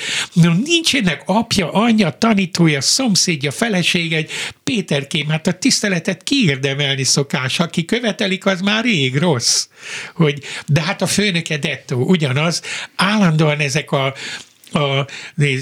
[0.64, 4.30] nincsenek apja, anyja, tanítója, szomszédja, feleség, egy
[4.64, 9.66] Péterkém, hát a tiszteletet kiérdemelni szokás, aki követelik, az már rég rossz.
[10.14, 12.62] Hogy, de hát a főnöke dettó, ugyanaz,
[12.96, 14.14] állandóan ezek a
[14.72, 15.06] a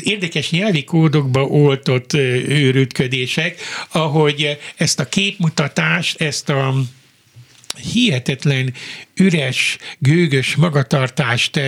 [0.04, 6.74] érdekes nyelvi kódokba oltott őrütködések, ahogy ezt a képmutatást, ezt a
[7.76, 8.74] hihetetlen
[9.14, 11.60] üres, gőgös magatartást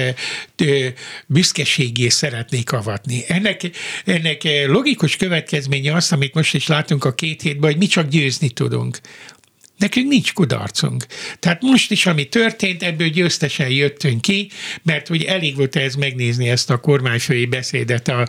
[1.26, 3.24] büszkeségé szeretnék avatni.
[3.28, 3.70] Ennek,
[4.04, 8.50] ennek logikus következménye az, amit most is látunk a két hétben, hogy mi csak győzni
[8.50, 9.00] tudunk.
[9.78, 11.06] Nekünk nincs kudarcunk.
[11.38, 14.50] Tehát most is, ami történt, ebből győztesen jöttünk ki,
[14.82, 18.28] mert hogy elég volt ez megnézni ezt a kormányfői beszédet a,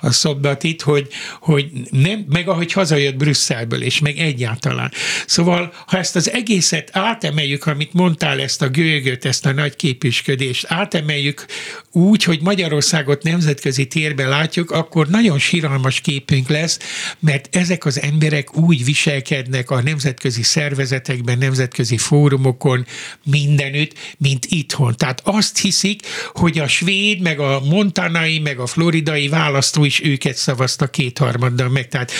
[0.00, 1.08] a szobbatit, hogy,
[1.40, 4.92] hogy nem, meg ahogy hazajött Brüsszelből, és meg egyáltalán.
[5.26, 10.66] Szóval, ha ezt az egészet átemeljük, amit mondtál, ezt a gőgöt, ezt a nagy képüsködést,
[10.68, 11.44] átemeljük
[11.90, 16.78] úgy, hogy Magyarországot nemzetközi térben látjuk, akkor nagyon síralmas képünk lesz,
[17.18, 22.86] mert ezek az emberek úgy viselkednek a nemzetközi szervezetek, szervezetekben, nemzetközi fórumokon,
[23.24, 24.94] mindenütt, mint itthon.
[24.96, 30.36] Tehát azt hiszik, hogy a svéd, meg a montanai, meg a floridai választó is őket
[30.36, 31.88] szavazta kétharmaddal meg.
[31.88, 32.12] Tehát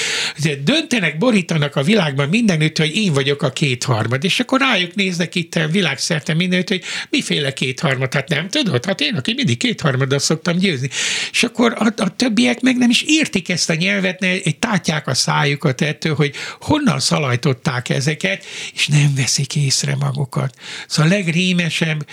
[0.64, 5.58] döntenek, borítanak a világban mindenütt, hogy én vagyok a kétharmad, és akkor rájuk néznek itt
[5.70, 8.84] világszerte mindenütt, hogy miféle kétharmad, hát nem tudod?
[8.84, 10.88] Hát én, aki mindig kétharmaddal szoktam győzni.
[11.30, 15.14] És akkor a, a többiek meg nem is értik ezt a nyelvet, ne, tátják a
[15.14, 20.54] szájukat ettől, hogy honnan szalajtották ezeket, és nem veszik észre magukat.
[20.86, 22.06] Szóval a legrémesebb,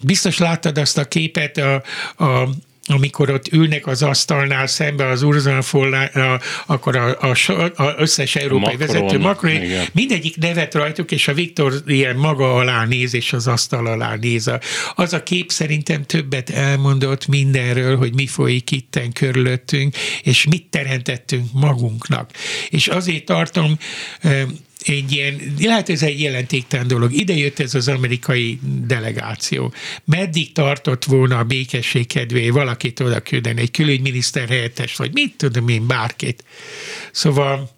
[0.00, 1.82] biztos láttad azt a képet a,
[2.24, 2.48] a
[2.90, 5.62] amikor ott ülnek az asztalnál szembe az Urzan
[6.66, 9.86] akkor a, a, a összes európai Macron, vezető Macron, igen.
[9.92, 14.50] mindegyik nevet rajtuk, és a Viktor ilyen maga alá néz, és az asztal alá néz.
[14.94, 21.52] Az a kép szerintem többet elmondott mindenről, hogy mi folyik itten körülöttünk, és mit teremtettünk
[21.52, 22.30] magunknak.
[22.68, 23.78] És azért tartom
[24.80, 27.12] egy ilyen, lehet ez egy jelentéktelen dolog.
[27.12, 29.72] Ide jött ez az amerikai delegáció.
[30.04, 35.68] Meddig tartott volna a békesség kedvé valakit oda küldeni, egy külügyminiszter helyettes, vagy mit tudom
[35.68, 36.44] én, bárkit.
[37.12, 37.70] Szóval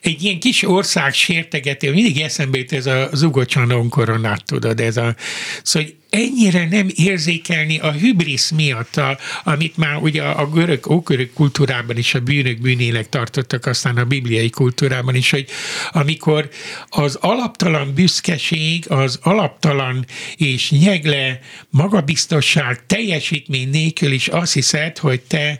[0.00, 5.14] egy ilyen kis ország sértegető, mindig eszembe jut ez a Zugocsanon koronát, tudod, ez a,
[5.62, 11.96] szóval ennyire nem érzékelni a hübrisz miatt, a, amit már ugye a görög, ókörök kultúrában
[11.96, 15.48] is a bűnök bűnélek tartottak, aztán a bibliai kultúrában is, hogy
[15.90, 16.48] amikor
[16.88, 20.06] az alaptalan büszkeség, az alaptalan
[20.36, 25.58] és nyegle magabiztosság teljesítmény nélkül is azt hiszed, hogy te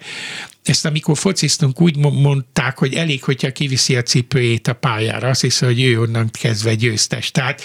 [0.69, 5.65] ezt amikor fociztunk, úgy mondták, hogy elég, hogyha kiviszi a cipőjét a pályára, azt hiszi,
[5.65, 7.31] hogy ő onnan kezdve győztes.
[7.31, 7.63] Tehát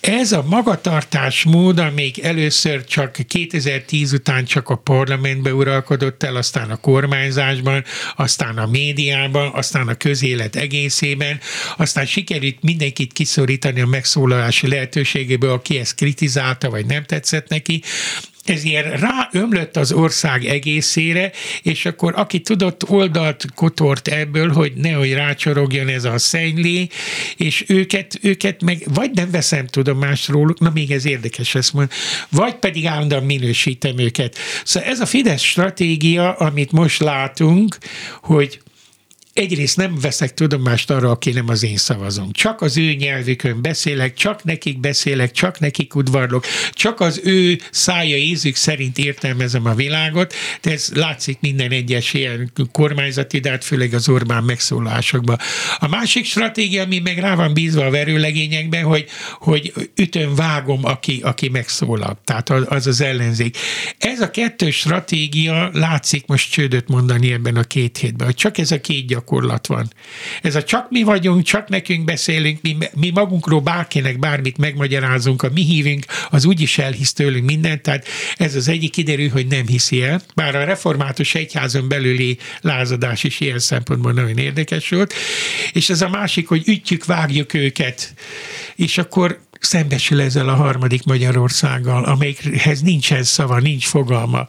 [0.00, 6.70] ez a magatartás mód, amíg először csak 2010 után csak a parlamentbe uralkodott el, aztán
[6.70, 7.84] a kormányzásban,
[8.16, 11.40] aztán a médiában, aztán a közélet egészében,
[11.76, 17.82] aztán sikerült mindenkit kiszorítani a megszólalási lehetőségéből, aki ezt kritizálta, vagy nem tetszett neki,
[18.48, 21.30] ez ilyen ráömlött az ország egészére,
[21.62, 26.88] és akkor aki tudott, oldalt kotort ebből, hogy nehogy rácsorogjon ez a szenylé,
[27.36, 31.90] és őket, őket meg vagy nem veszem tudomásról, na még ez érdekes ezt mond,
[32.28, 34.36] vagy pedig állandóan minősítem őket.
[34.64, 37.78] Szóval ez a Fidesz stratégia, amit most látunk,
[38.22, 38.60] hogy
[39.38, 42.32] egyrészt nem veszek tudomást arra, aki nem az én szavazom.
[42.32, 48.16] Csak az ő nyelvükön beszélek, csak nekik beszélek, csak nekik udvarlok, csak az ő szája
[48.16, 53.94] ízük szerint értelmezem a világot, de ez látszik minden egyes ilyen kormányzati, de hát főleg
[53.94, 55.38] az Orbán megszólásokban.
[55.78, 59.06] A másik stratégia, ami meg rá van bízva a verőlegényekben, hogy,
[59.38, 62.20] hogy ütön vágom, aki, aki megszólal.
[62.24, 63.56] Tehát az az ellenzék.
[63.98, 68.70] Ez a kettős stratégia látszik most csődöt mondani ebben a két hétben, hogy csak ez
[68.70, 69.92] a két gyakorlat gyakorlat van.
[70.42, 75.48] Ez a csak mi vagyunk, csak nekünk beszélünk, mi, mi magunkról bárkinek bármit megmagyarázunk, a
[75.52, 78.06] mi hívünk, az úgyis elhisz tőlünk mindent, tehát
[78.36, 83.40] ez az egyik kiderül, hogy nem hiszi el, bár a református egyházon belüli lázadás is
[83.40, 85.14] ilyen szempontból nagyon érdekes volt,
[85.72, 88.14] és ez a másik, hogy ütjük, vágjuk őket,
[88.76, 94.44] és akkor szembesül ezzel a harmadik Magyarországgal, amelyikhez nincsen szava, nincs fogalma.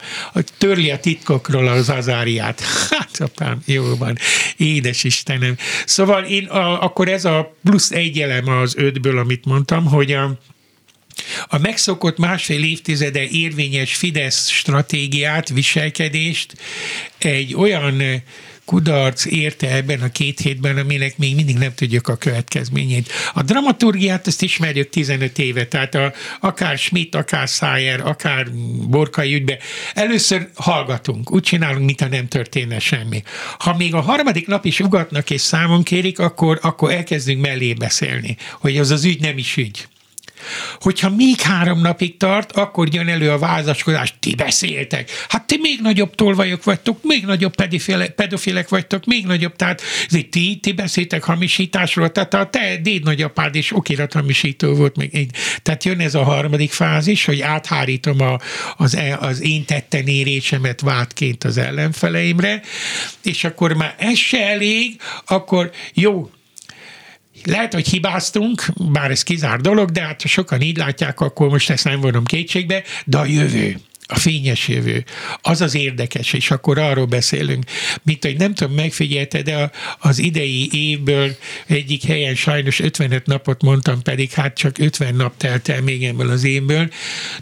[0.58, 2.62] Törli a titkokról az azáriát.
[3.00, 4.18] Hát apám, jó van.
[4.56, 5.56] Édes Istenem.
[5.84, 10.38] Szóval én a, akkor ez a plusz egy elem az ötből, amit mondtam, hogy a,
[11.48, 16.52] a megszokott másfél évtizede érvényes Fidesz stratégiát, viselkedést
[17.18, 18.22] egy olyan
[18.70, 23.12] kudarc érte ebben a két hétben, aminek még mindig nem tudjuk a következményét.
[23.34, 28.46] A dramaturgiát ezt ismerjük 15 éve, tehát a, akár Schmidt, akár Szájer, akár
[28.88, 29.58] Borkai ügybe.
[29.94, 33.22] Először hallgatunk, úgy csinálunk, mintha nem történne semmi.
[33.58, 38.36] Ha még a harmadik nap is ugatnak és számon kérik, akkor, akkor elkezdünk mellé beszélni,
[38.60, 39.88] hogy az az ügy nem is ügy.
[40.80, 45.10] Hogyha még három napig tart, akkor jön elő a vázaskodás, ti beszéltek.
[45.28, 49.82] Hát ti még nagyobb tolvajok vagytok, még nagyobb pedofilek, pedofilek vagytok, még nagyobb, tehát
[50.30, 55.14] ti, ti beszéltek hamisításról, tehát a te déd nagyapád is okirathamisító volt még.
[55.14, 55.30] Így.
[55.62, 58.38] Tehát jön ez a harmadik fázis, hogy áthárítom a,
[58.76, 62.62] az, e, az én tetten érésemet vádként az ellenfeleimre,
[63.22, 66.30] és akkor már ez se elég, akkor jó,
[67.44, 71.70] lehet, hogy hibáztunk, bár ez kizár dolog, de hát ha sokan így látják, akkor most
[71.70, 73.76] ezt nem vonom kétségbe, de a jövő
[74.10, 75.04] a fényes jövő,
[75.42, 77.64] az az érdekes, és akkor arról beszélünk,
[78.02, 81.36] mint hogy nem tudom, megfigyelte, de az idei évből
[81.66, 86.30] egyik helyen sajnos 55 napot mondtam, pedig hát csak 50 nap telt el még ebből
[86.30, 86.90] az évből.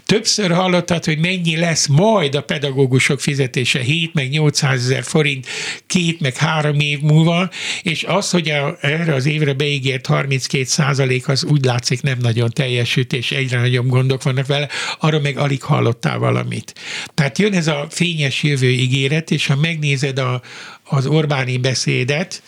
[0.05, 3.79] Többször hallottad, hogy mennyi lesz majd a pedagógusok fizetése?
[3.79, 5.47] 7 meg 800 ezer forint
[5.87, 7.49] két meg három év múlva,
[7.81, 12.49] és az, hogy a, erre az évre beígért 32 százalék, az úgy látszik nem nagyon
[12.49, 14.67] teljesült, és egyre nagyobb gondok vannak vele,
[14.99, 16.19] arra meg alig hallottál
[16.59, 16.73] valamit.
[17.13, 20.41] Tehát jön ez a fényes jövő ígéret, és ha megnézed a,
[20.83, 22.41] az Orbáni beszédet,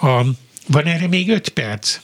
[0.00, 0.22] a,
[0.68, 1.98] van erre még öt perc?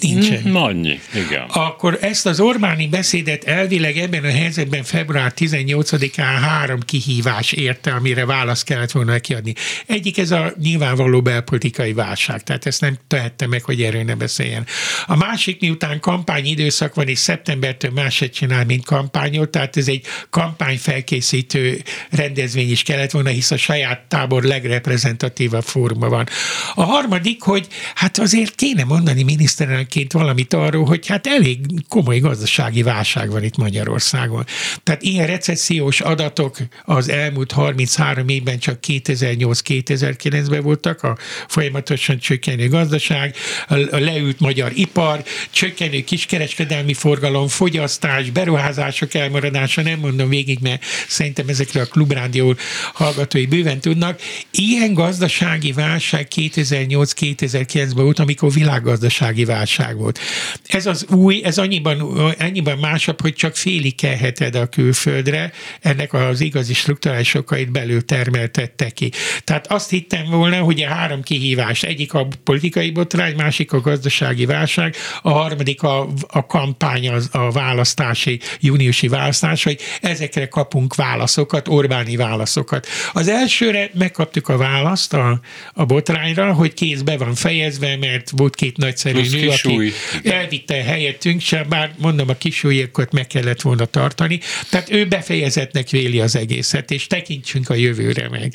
[0.00, 0.42] Nincsen.
[0.48, 1.44] Mm, annyi, igen.
[1.48, 8.26] Akkor ezt az Orbáni beszédet elvileg ebben a helyzetben február 18-án három kihívás érte, amire
[8.26, 9.54] választ kellett volna kiadni.
[9.86, 14.66] Egyik ez a nyilvánvaló belpolitikai válság, tehát ezt nem tehette meg, hogy erről ne beszéljen.
[15.06, 21.82] A másik, miután kampányidőszak van, és szeptembertől másod csinál, mint kampányot, tehát ez egy kampányfelkészítő
[22.10, 26.26] rendezvény is kellett volna, hisz a saját tábor legreprezentatívabb fóruma van.
[26.74, 31.58] A harmadik, hogy hát azért kéne mondani miniszterelnök óránként valamit arról, hogy hát elég
[31.88, 34.44] komoly gazdasági válság van itt Magyarországon.
[34.82, 41.16] Tehát ilyen recessziós adatok az elmúlt 33 évben csak 2008-2009-ben voltak, a
[41.48, 43.34] folyamatosan csökkenő gazdaság,
[43.68, 51.48] a leült magyar ipar, csökkenő kiskereskedelmi forgalom, fogyasztás, beruházások elmaradása, nem mondom végig, mert szerintem
[51.48, 52.56] ezekről a klubrádió
[52.92, 54.20] hallgatói bőven tudnak.
[54.50, 60.18] Ilyen gazdasági válság 2008-2009-ben volt, amikor világgazdasági válság válság volt.
[60.66, 62.00] Ez az új, ez annyiban,
[62.38, 68.90] annyiban másabb, hogy csak félig kelheted a külföldre, ennek az igazi struktúrális okait belül termeltette
[68.90, 69.10] ki.
[69.44, 74.46] Tehát azt hittem volna, hogy a három kihívás, egyik a politikai botrány, másik a gazdasági
[74.46, 81.68] válság, a harmadik a, a kampány, a, a választási, júniusi választás, hogy ezekre kapunk válaszokat,
[81.68, 82.86] Orbáni válaszokat.
[83.12, 85.40] Az elsőre megkaptuk a választ a,
[85.72, 89.92] a botrányra, hogy kézbe van fejezve, mert volt két nagyszerű nő, kisúly.
[90.18, 94.40] aki elvitte helyettünk, sem bár mondom, a kisúlyékot meg kellett volna tartani.
[94.70, 98.52] Tehát ő befejezetnek véli az egészet, és tekintsünk a jövőre meg.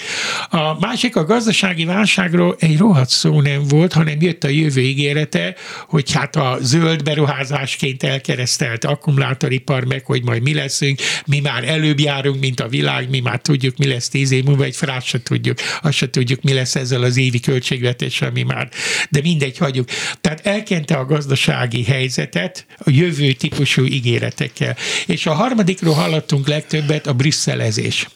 [0.50, 5.56] A másik a gazdasági válságról egy rohadt szó nem volt, hanem jött a jövő ígérete,
[5.88, 12.00] hogy hát a zöld beruházásként elkeresztelt akkumulátoripar meg, hogy majd mi leszünk, mi már előbb
[12.00, 15.22] járunk, mint a világ, mi már tudjuk, mi lesz tíz év múlva, egy frát se
[15.22, 18.70] tudjuk, azt se tudjuk, mi lesz ezzel az évi költségvetéssel, mi már,
[19.10, 19.90] de mindegy, hagyjuk.
[20.22, 24.76] Tehát elkente a gazdasági helyzetet a jövő típusú ígéretekkel.
[25.06, 28.08] És a harmadikról hallottunk legtöbbet a brüsszelezés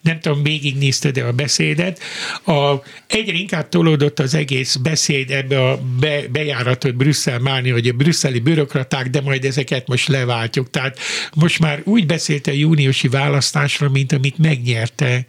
[0.00, 2.00] nem tudom, végignézted-e a beszédet,
[2.44, 2.74] a,
[3.06, 8.38] egyre inkább tolódott az egész beszéd ebbe a be, bejáratot Brüsszel máni, hogy a brüsszeli
[8.38, 10.70] bürokraták, de majd ezeket most leváltjuk.
[10.70, 10.98] Tehát
[11.34, 15.24] most már úgy beszélt a júniusi választásra, mint amit megnyerte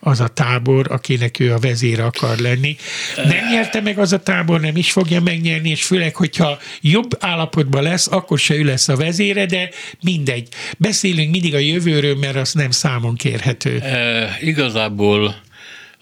[0.00, 2.76] az a tábor, akinek ő a vezére akar lenni.
[3.16, 7.82] Nem nyerte meg az a tábor, nem is fogja megnyerni, és főleg, hogyha jobb állapotban
[7.82, 9.70] lesz, akkor se ő lesz a vezére, de
[10.02, 10.48] mindegy.
[10.78, 13.78] Beszélünk mindig a jövőről, mert az nem számon kérhető.
[13.78, 15.42] E, igazából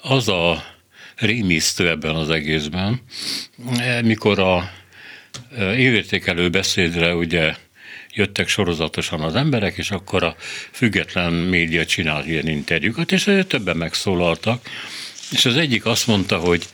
[0.02, 0.64] az a
[1.16, 3.00] rémisztő ebben az egészben,
[3.78, 4.70] e, mikor a
[5.76, 7.54] évértékelő beszédre ugye
[8.16, 10.36] jöttek sorozatosan az emberek, és akkor a
[10.70, 14.68] független média csinált ilyen interjúkat, és többen megszólaltak,
[15.30, 16.68] és az egyik azt mondta, hogy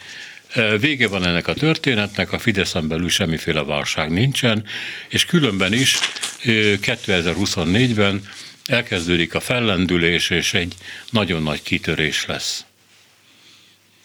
[0.81, 4.65] vége van ennek a történetnek, a Fideszen belül semmiféle válság nincsen,
[5.09, 5.99] és különben is
[6.45, 8.23] 2024-ben
[8.67, 10.75] e, elkezdődik a fellendülés, és egy
[11.11, 12.65] nagyon nagy kitörés lesz.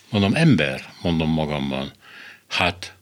[0.10, 1.92] Mondom, ember, mondom magamban,
[2.48, 2.97] hát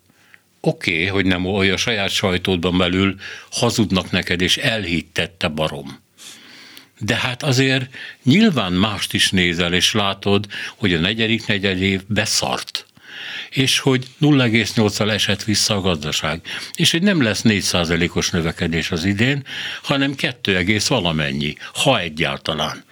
[0.65, 3.15] oké, okay, hogy nem olyan a saját sajtódban belül
[3.51, 6.03] hazudnak neked, és elhittette barom.
[6.99, 7.89] De hát azért
[8.23, 12.85] nyilván mást is nézel, és látod, hogy a negyedik negyed év beszart
[13.49, 16.41] és hogy 0,8-al esett vissza a gazdaság,
[16.73, 19.45] és hogy nem lesz 4%-os növekedés az idén,
[19.83, 22.83] hanem 2, valamennyi, ha egyáltalán.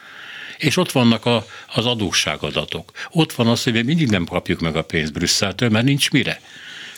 [0.58, 1.46] És ott vannak a,
[1.76, 2.92] az adósságadatok.
[3.12, 6.42] Ott van az, hogy mi mindig nem kapjuk meg a pénzt Brüsszeltől, mert nincs mire.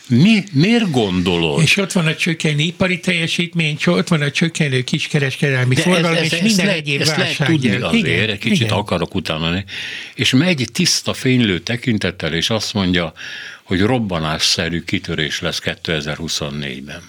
[0.08, 1.62] Mi, miért gondolod?
[1.62, 6.22] És ott van a csökkenő ipari teljesítmény, ott van a csökkenő kiskereskedelmi De forgalom, ez,
[6.22, 8.72] ez, és minden lehet, egyéb ezt lehet tudni azért, igen, egy kicsit igen.
[8.72, 9.64] akarok utána.
[10.14, 13.12] És megy tiszta fénylő tekintettel, és azt mondja,
[13.62, 17.02] hogy robbanásszerű kitörés lesz 2024-ben.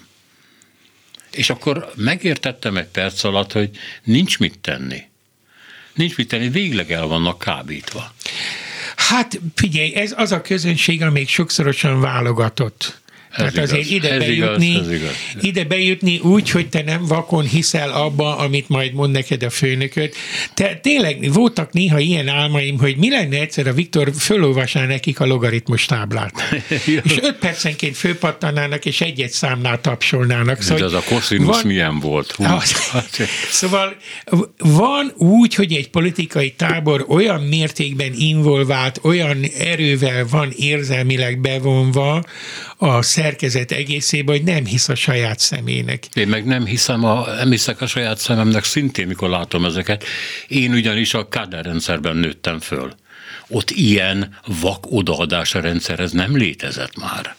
[1.32, 3.70] És akkor megértettem egy perc alatt, hogy
[4.04, 5.02] nincs mit tenni.
[5.94, 8.14] Nincs mit tenni, végleg el vannak kábítva.
[8.98, 13.00] Hát figyelj, ez az a közönség, amelyik sokszorosan válogatott
[13.36, 15.14] Tehát igaz, azért ide bejutni, igaz, igaz.
[15.40, 20.16] ide bejutni úgy, hogy te nem vakon hiszel abba, amit majd mond neked a főnököt.
[20.54, 25.26] Te tényleg voltak néha ilyen álmaim, hogy mi lenne egyszer a Viktor fölolvasná nekik a
[25.26, 26.32] logaritmus táblát.
[27.04, 30.62] és öt percenként fölpattanának, és egy-egy számnál tapsolnának.
[30.62, 32.32] Szóval, De az a koszinusz van, milyen volt?
[32.32, 32.44] Hú,
[33.50, 33.96] szóval
[34.58, 42.24] van úgy, hogy egy politikai tábor olyan mértékben involvált, olyan erővel van érzelmileg bevonva,
[42.78, 46.06] a szerkezet egészében, hogy nem hisz a saját szemének.
[46.14, 50.04] Én meg nem hiszem, a, nem hiszek a saját szememnek szintén, mikor látom ezeket.
[50.48, 52.94] Én ugyanis a Kader rendszerben nőttem föl.
[53.48, 57.36] Ott ilyen vak odaadás a rendszerhez nem létezett már.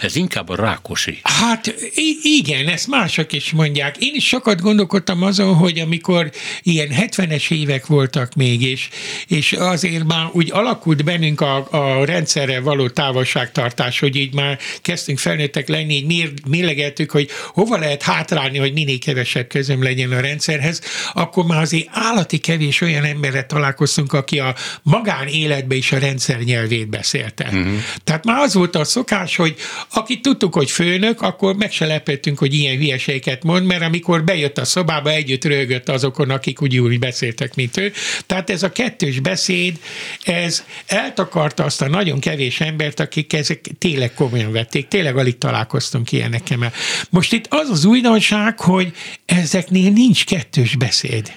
[0.00, 1.20] Ez inkább a rákosi.
[1.22, 1.74] Hát
[2.22, 3.96] igen, ezt mások is mondják.
[3.98, 6.30] Én is sokat gondolkodtam azon, hogy amikor
[6.62, 8.88] ilyen 70-es évek voltak még, és,
[9.26, 15.18] és azért már úgy alakult bennünk a, a rendszerre való távolságtartás, hogy így már kezdtünk
[15.18, 20.80] felnőttek lenni, így mélegeltük, hogy hova lehet hátrálni, hogy minél kevesebb közöm legyen a rendszerhez,
[21.12, 26.88] akkor már azért állati kevés olyan emberre találkoztunk, aki a magánéletbe is a rendszer nyelvét
[26.88, 27.44] beszélte.
[27.44, 27.72] Uh-huh.
[28.04, 29.56] Tehát már az volt a szokás, hogy
[29.92, 34.58] akit tudtuk, hogy főnök, akkor meg se lepődtünk, hogy ilyen hülyeségeket mond, mert amikor bejött
[34.58, 37.92] a szobába, együtt rögött azokon, akik úgy úgy beszéltek, mint ő.
[38.26, 39.78] Tehát ez a kettős beszéd,
[40.24, 46.12] ez eltakarta azt a nagyon kevés embert, akik ezek tényleg komolyan vették, tényleg alig találkoztunk
[46.12, 46.72] ilyenekkel.
[47.10, 48.92] Most itt az az újdonság, hogy
[49.24, 51.32] ezeknél nincs kettős beszéd.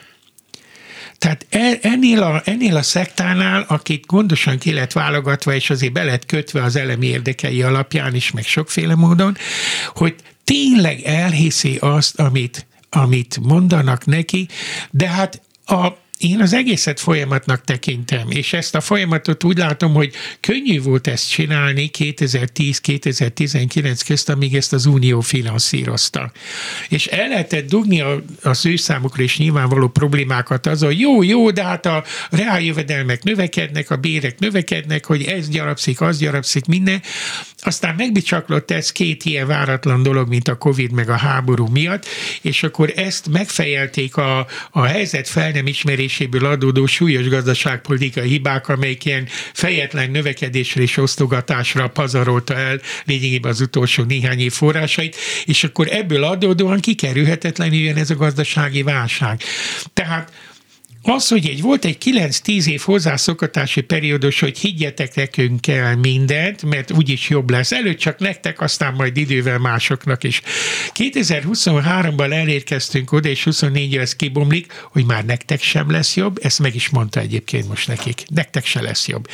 [1.24, 6.04] Tehát e, ennél a, ennél a szektánál, akit gondosan ki lett válogatva, és azért be
[6.04, 9.38] lett kötve az elemi érdekei alapján is, meg sokféle módon,
[9.88, 14.48] hogy tényleg elhiszi azt, amit, amit mondanak neki,
[14.92, 15.88] de hát a
[16.24, 21.30] én az egészet folyamatnak tekintem, és ezt a folyamatot úgy látom, hogy könnyű volt ezt
[21.30, 26.32] csinálni 2010-2019 közt, amíg ezt az Unió finanszírozta.
[26.90, 31.52] És el lehetett dugni a, az ő számukra is nyilvánvaló problémákat az, hogy jó, jó,
[31.52, 37.02] de hát a reáljövedelmek növekednek, a bérek növekednek, hogy ez gyarapszik, az gyarapszik, minden.
[37.60, 42.06] Aztán megbicsaklott ez két ilyen váratlan dolog, mint a Covid meg a háború miatt,
[42.42, 45.68] és akkor ezt megfejelték a, a helyzet fel nem
[46.14, 53.62] ismeréséből adódó súlyos gazdaságpolitikai hibák, amelyik ilyen fejetlen növekedésre és osztogatásra pazarolta el lényegében az
[53.62, 59.42] utolsó néhány év forrásait, és akkor ebből adódóan kikerülhetetlenül jön ez a gazdasági válság.
[59.94, 60.32] Tehát
[61.06, 66.92] az, hogy egy volt egy 9-10 év hozzászokatási periódus, hogy higgyetek nekünk el mindent, mert
[66.92, 67.72] úgyis jobb lesz.
[67.72, 70.42] Előtt csak nektek, aztán majd idővel másoknak is.
[70.96, 76.76] 2023-ban elérkeztünk oda, és 24 ez kibomlik, hogy már nektek sem lesz jobb, ezt meg
[76.76, 78.24] is mondta egyébként most nekik.
[78.28, 79.28] Nektek se lesz jobb.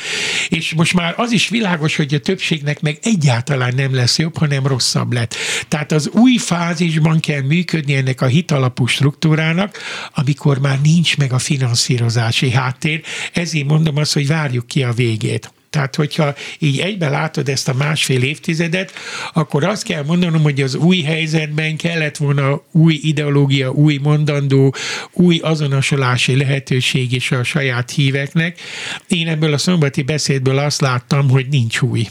[0.48, 4.66] És most már az is világos, hogy a többségnek meg egyáltalán nem lesz jobb, hanem
[4.66, 5.34] rosszabb lett.
[5.68, 9.78] Tehát az új fázisban kell működni ennek a hitalapú struktúrának,
[10.14, 13.02] amikor már nincs meg a finanszírozás finanszírozási háttér,
[13.32, 15.52] ezért mondom azt, hogy várjuk ki a végét.
[15.70, 18.92] Tehát, hogyha így egybe látod ezt a másfél évtizedet,
[19.32, 24.74] akkor azt kell mondanom, hogy az új helyzetben kellett volna új ideológia, új mondandó,
[25.12, 28.60] új azonosulási lehetőség is a saját híveknek.
[29.08, 32.06] Én ebből a szombati beszédből azt láttam, hogy nincs új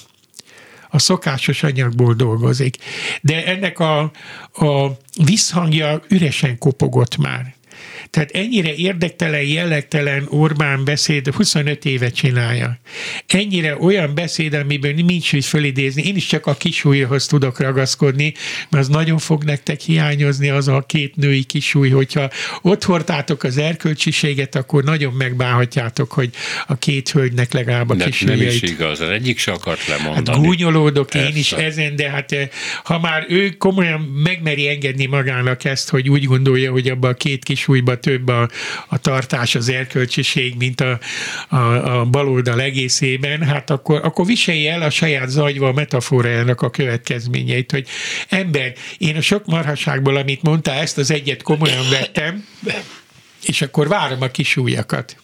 [0.89, 2.76] a szokásos anyagból dolgozik.
[3.22, 4.00] De ennek a,
[4.54, 7.58] a visszhangja üresen kopogott már.
[8.09, 12.80] Tehát ennyire érdektelen, jellegtelen Orbán beszéd 25 éve csinálja.
[13.27, 16.03] Ennyire olyan beszéd, amiből nincs mit fölidézni.
[16.03, 18.34] Én is csak a kisúlyhoz tudok ragaszkodni,
[18.69, 22.30] mert az nagyon fog nektek hiányozni az a két női kisúly, hogyha
[22.61, 26.30] ott hordtátok az erkölcsiséget, akkor nagyon megbánhatjátok, hogy
[26.67, 28.39] a két hölgynek legalább a de kisúlyait.
[28.39, 30.38] Nem is igaz, az egyik se akart lemondani.
[30.38, 31.30] Hát gúnyolódok Persze.
[31.30, 32.49] én is ezen, de hát eh,
[32.84, 37.43] ha már ő komolyan megmeri engedni magának ezt, hogy úgy gondolja, hogy abba a két
[37.70, 38.49] kisújba több a,
[38.88, 40.99] a tartás, az erkölcsiség, mint a,
[41.49, 46.70] a, a baloldal egészében, hát akkor, akkor viselje el a saját zagyva a metaforájának a
[46.70, 47.88] következményeit, hogy
[48.30, 52.45] ember, én a sok marhaságból, amit mondtál, ezt az egyet komolyan vettem,
[53.45, 55.15] és akkor várom a kis újakat.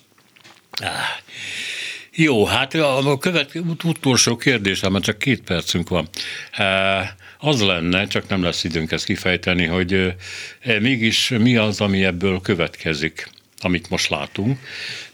[2.12, 3.52] Jó, hát a követ,
[3.84, 6.10] utolsó kérdés, mert csak két percünk van
[7.46, 10.16] az lenne, csak nem lesz időnk ezt kifejteni, hogy
[10.60, 13.30] e, mégis mi az, ami ebből következik
[13.60, 14.60] amit most látunk,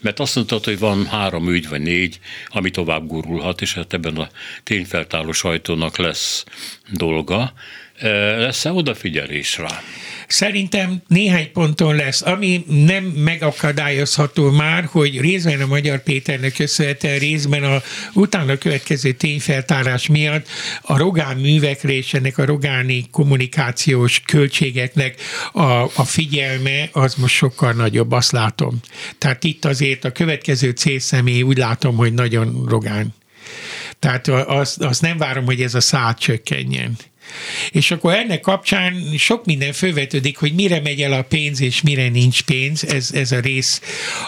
[0.00, 2.18] mert azt mondtad, hogy van három ügy vagy négy,
[2.48, 4.28] ami tovább gurulhat, és hát ebben a
[4.62, 6.44] tényfeltáró sajtónak lesz
[6.90, 7.52] dolga.
[8.38, 9.82] Lesz-e odafigyelés rá?
[10.26, 17.62] Szerintem néhány ponton lesz, ami nem megakadályozható már, hogy részben a Magyar Péternek köszönhetően, részben
[17.62, 17.82] a
[18.12, 20.46] utána következő tényfeltárás miatt
[20.82, 25.20] a rogán művekre és ennek a rogáni kommunikációs költségeknek
[25.52, 28.80] a, a figyelme az most sokkal nagyobb, azt látom.
[29.18, 33.14] Tehát itt azért a következő célszemély úgy látom, hogy nagyon rogán.
[33.98, 36.96] Tehát azt, azt nem várom, hogy ez a szállt csökkenjen.
[37.70, 42.08] És akkor ennek kapcsán sok minden fölvetődik, hogy mire megy el a pénz, és mire
[42.08, 43.80] nincs pénz, ez, ez a rész.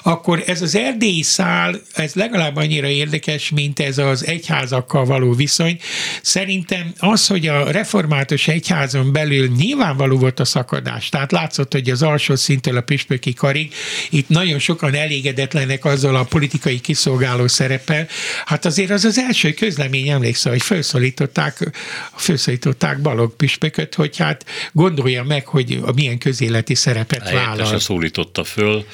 [0.02, 5.78] Akkor ez az erdélyi szál, ez legalább annyira érdekes, mint ez az egyházakkal való viszony.
[6.22, 12.02] Szerintem az, hogy a református egyházon belül nyilvánvaló volt a szakadás, tehát látszott, hogy az
[12.02, 13.74] alsó szintől a püspöki karig,
[14.10, 18.06] itt nagyon sokan elégedetlenek azzal a politikai kiszolgáló szerepel.
[18.44, 21.70] Hát azért az az első közlemény, emlékszel, hogy felszólították,
[22.16, 27.78] felszólították hívták Balog püspököt, hogy hát gondolja meg, hogy a milyen közéleti szerepet vállal.
[27.78, 28.84] szólította föl,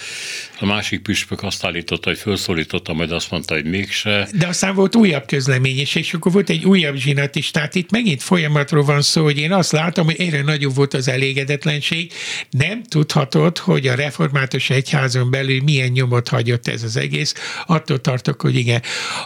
[0.62, 4.28] a másik püspök azt állította, hogy felszólította, majd azt mondta, hogy mégse.
[4.32, 7.50] De aztán volt újabb közlemény, és, és akkor volt egy újabb zsinat is.
[7.50, 11.08] Tehát itt megint folyamatról van szó, hogy én azt látom, hogy egyre nagyobb volt az
[11.08, 12.12] elégedetlenség.
[12.50, 17.34] Nem tudhatod, hogy a református egyházon belül milyen nyomot hagyott ez az egész.
[17.66, 18.82] Attól tartok, hogy igen.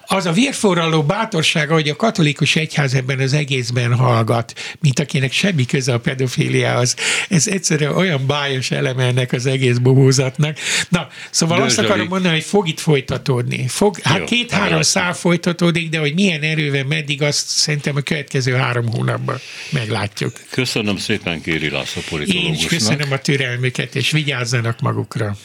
[0.06, 5.66] Az a vérforraló bátorsága, hogy a katolikus egyház ebben az egészben hallgat, mint akinek semmi
[5.66, 6.96] köze a pedofíliához.
[7.28, 10.58] Ez egyszerűen olyan bájos eleme ennek az egész bohózatnak.
[10.88, 11.80] Na, Szóval Dörzsöli.
[11.80, 13.68] azt akarom mondani, hogy fog itt folytatódni.
[13.68, 18.86] Fog, hát két-három szál folytatódik, de hogy milyen erővel, meddig, azt szerintem a következő három
[18.92, 19.38] hónapban
[19.70, 20.32] meglátjuk.
[20.50, 22.58] Köszönöm szépen Kéri László politológusnak.
[22.58, 25.36] Én is köszönöm a türelmüket, és vigyázzanak magukra.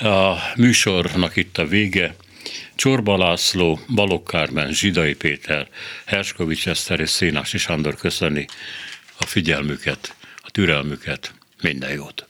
[0.00, 2.14] A műsornak itt a vége.
[2.74, 5.68] Csorba László, Balogh Kármen, Zsidai Péter,
[6.04, 8.46] Herskovics Eszter és Szénási Sándor köszöni
[9.18, 11.34] a figyelmüket, a türelmüket.
[11.62, 12.26] Minden jót!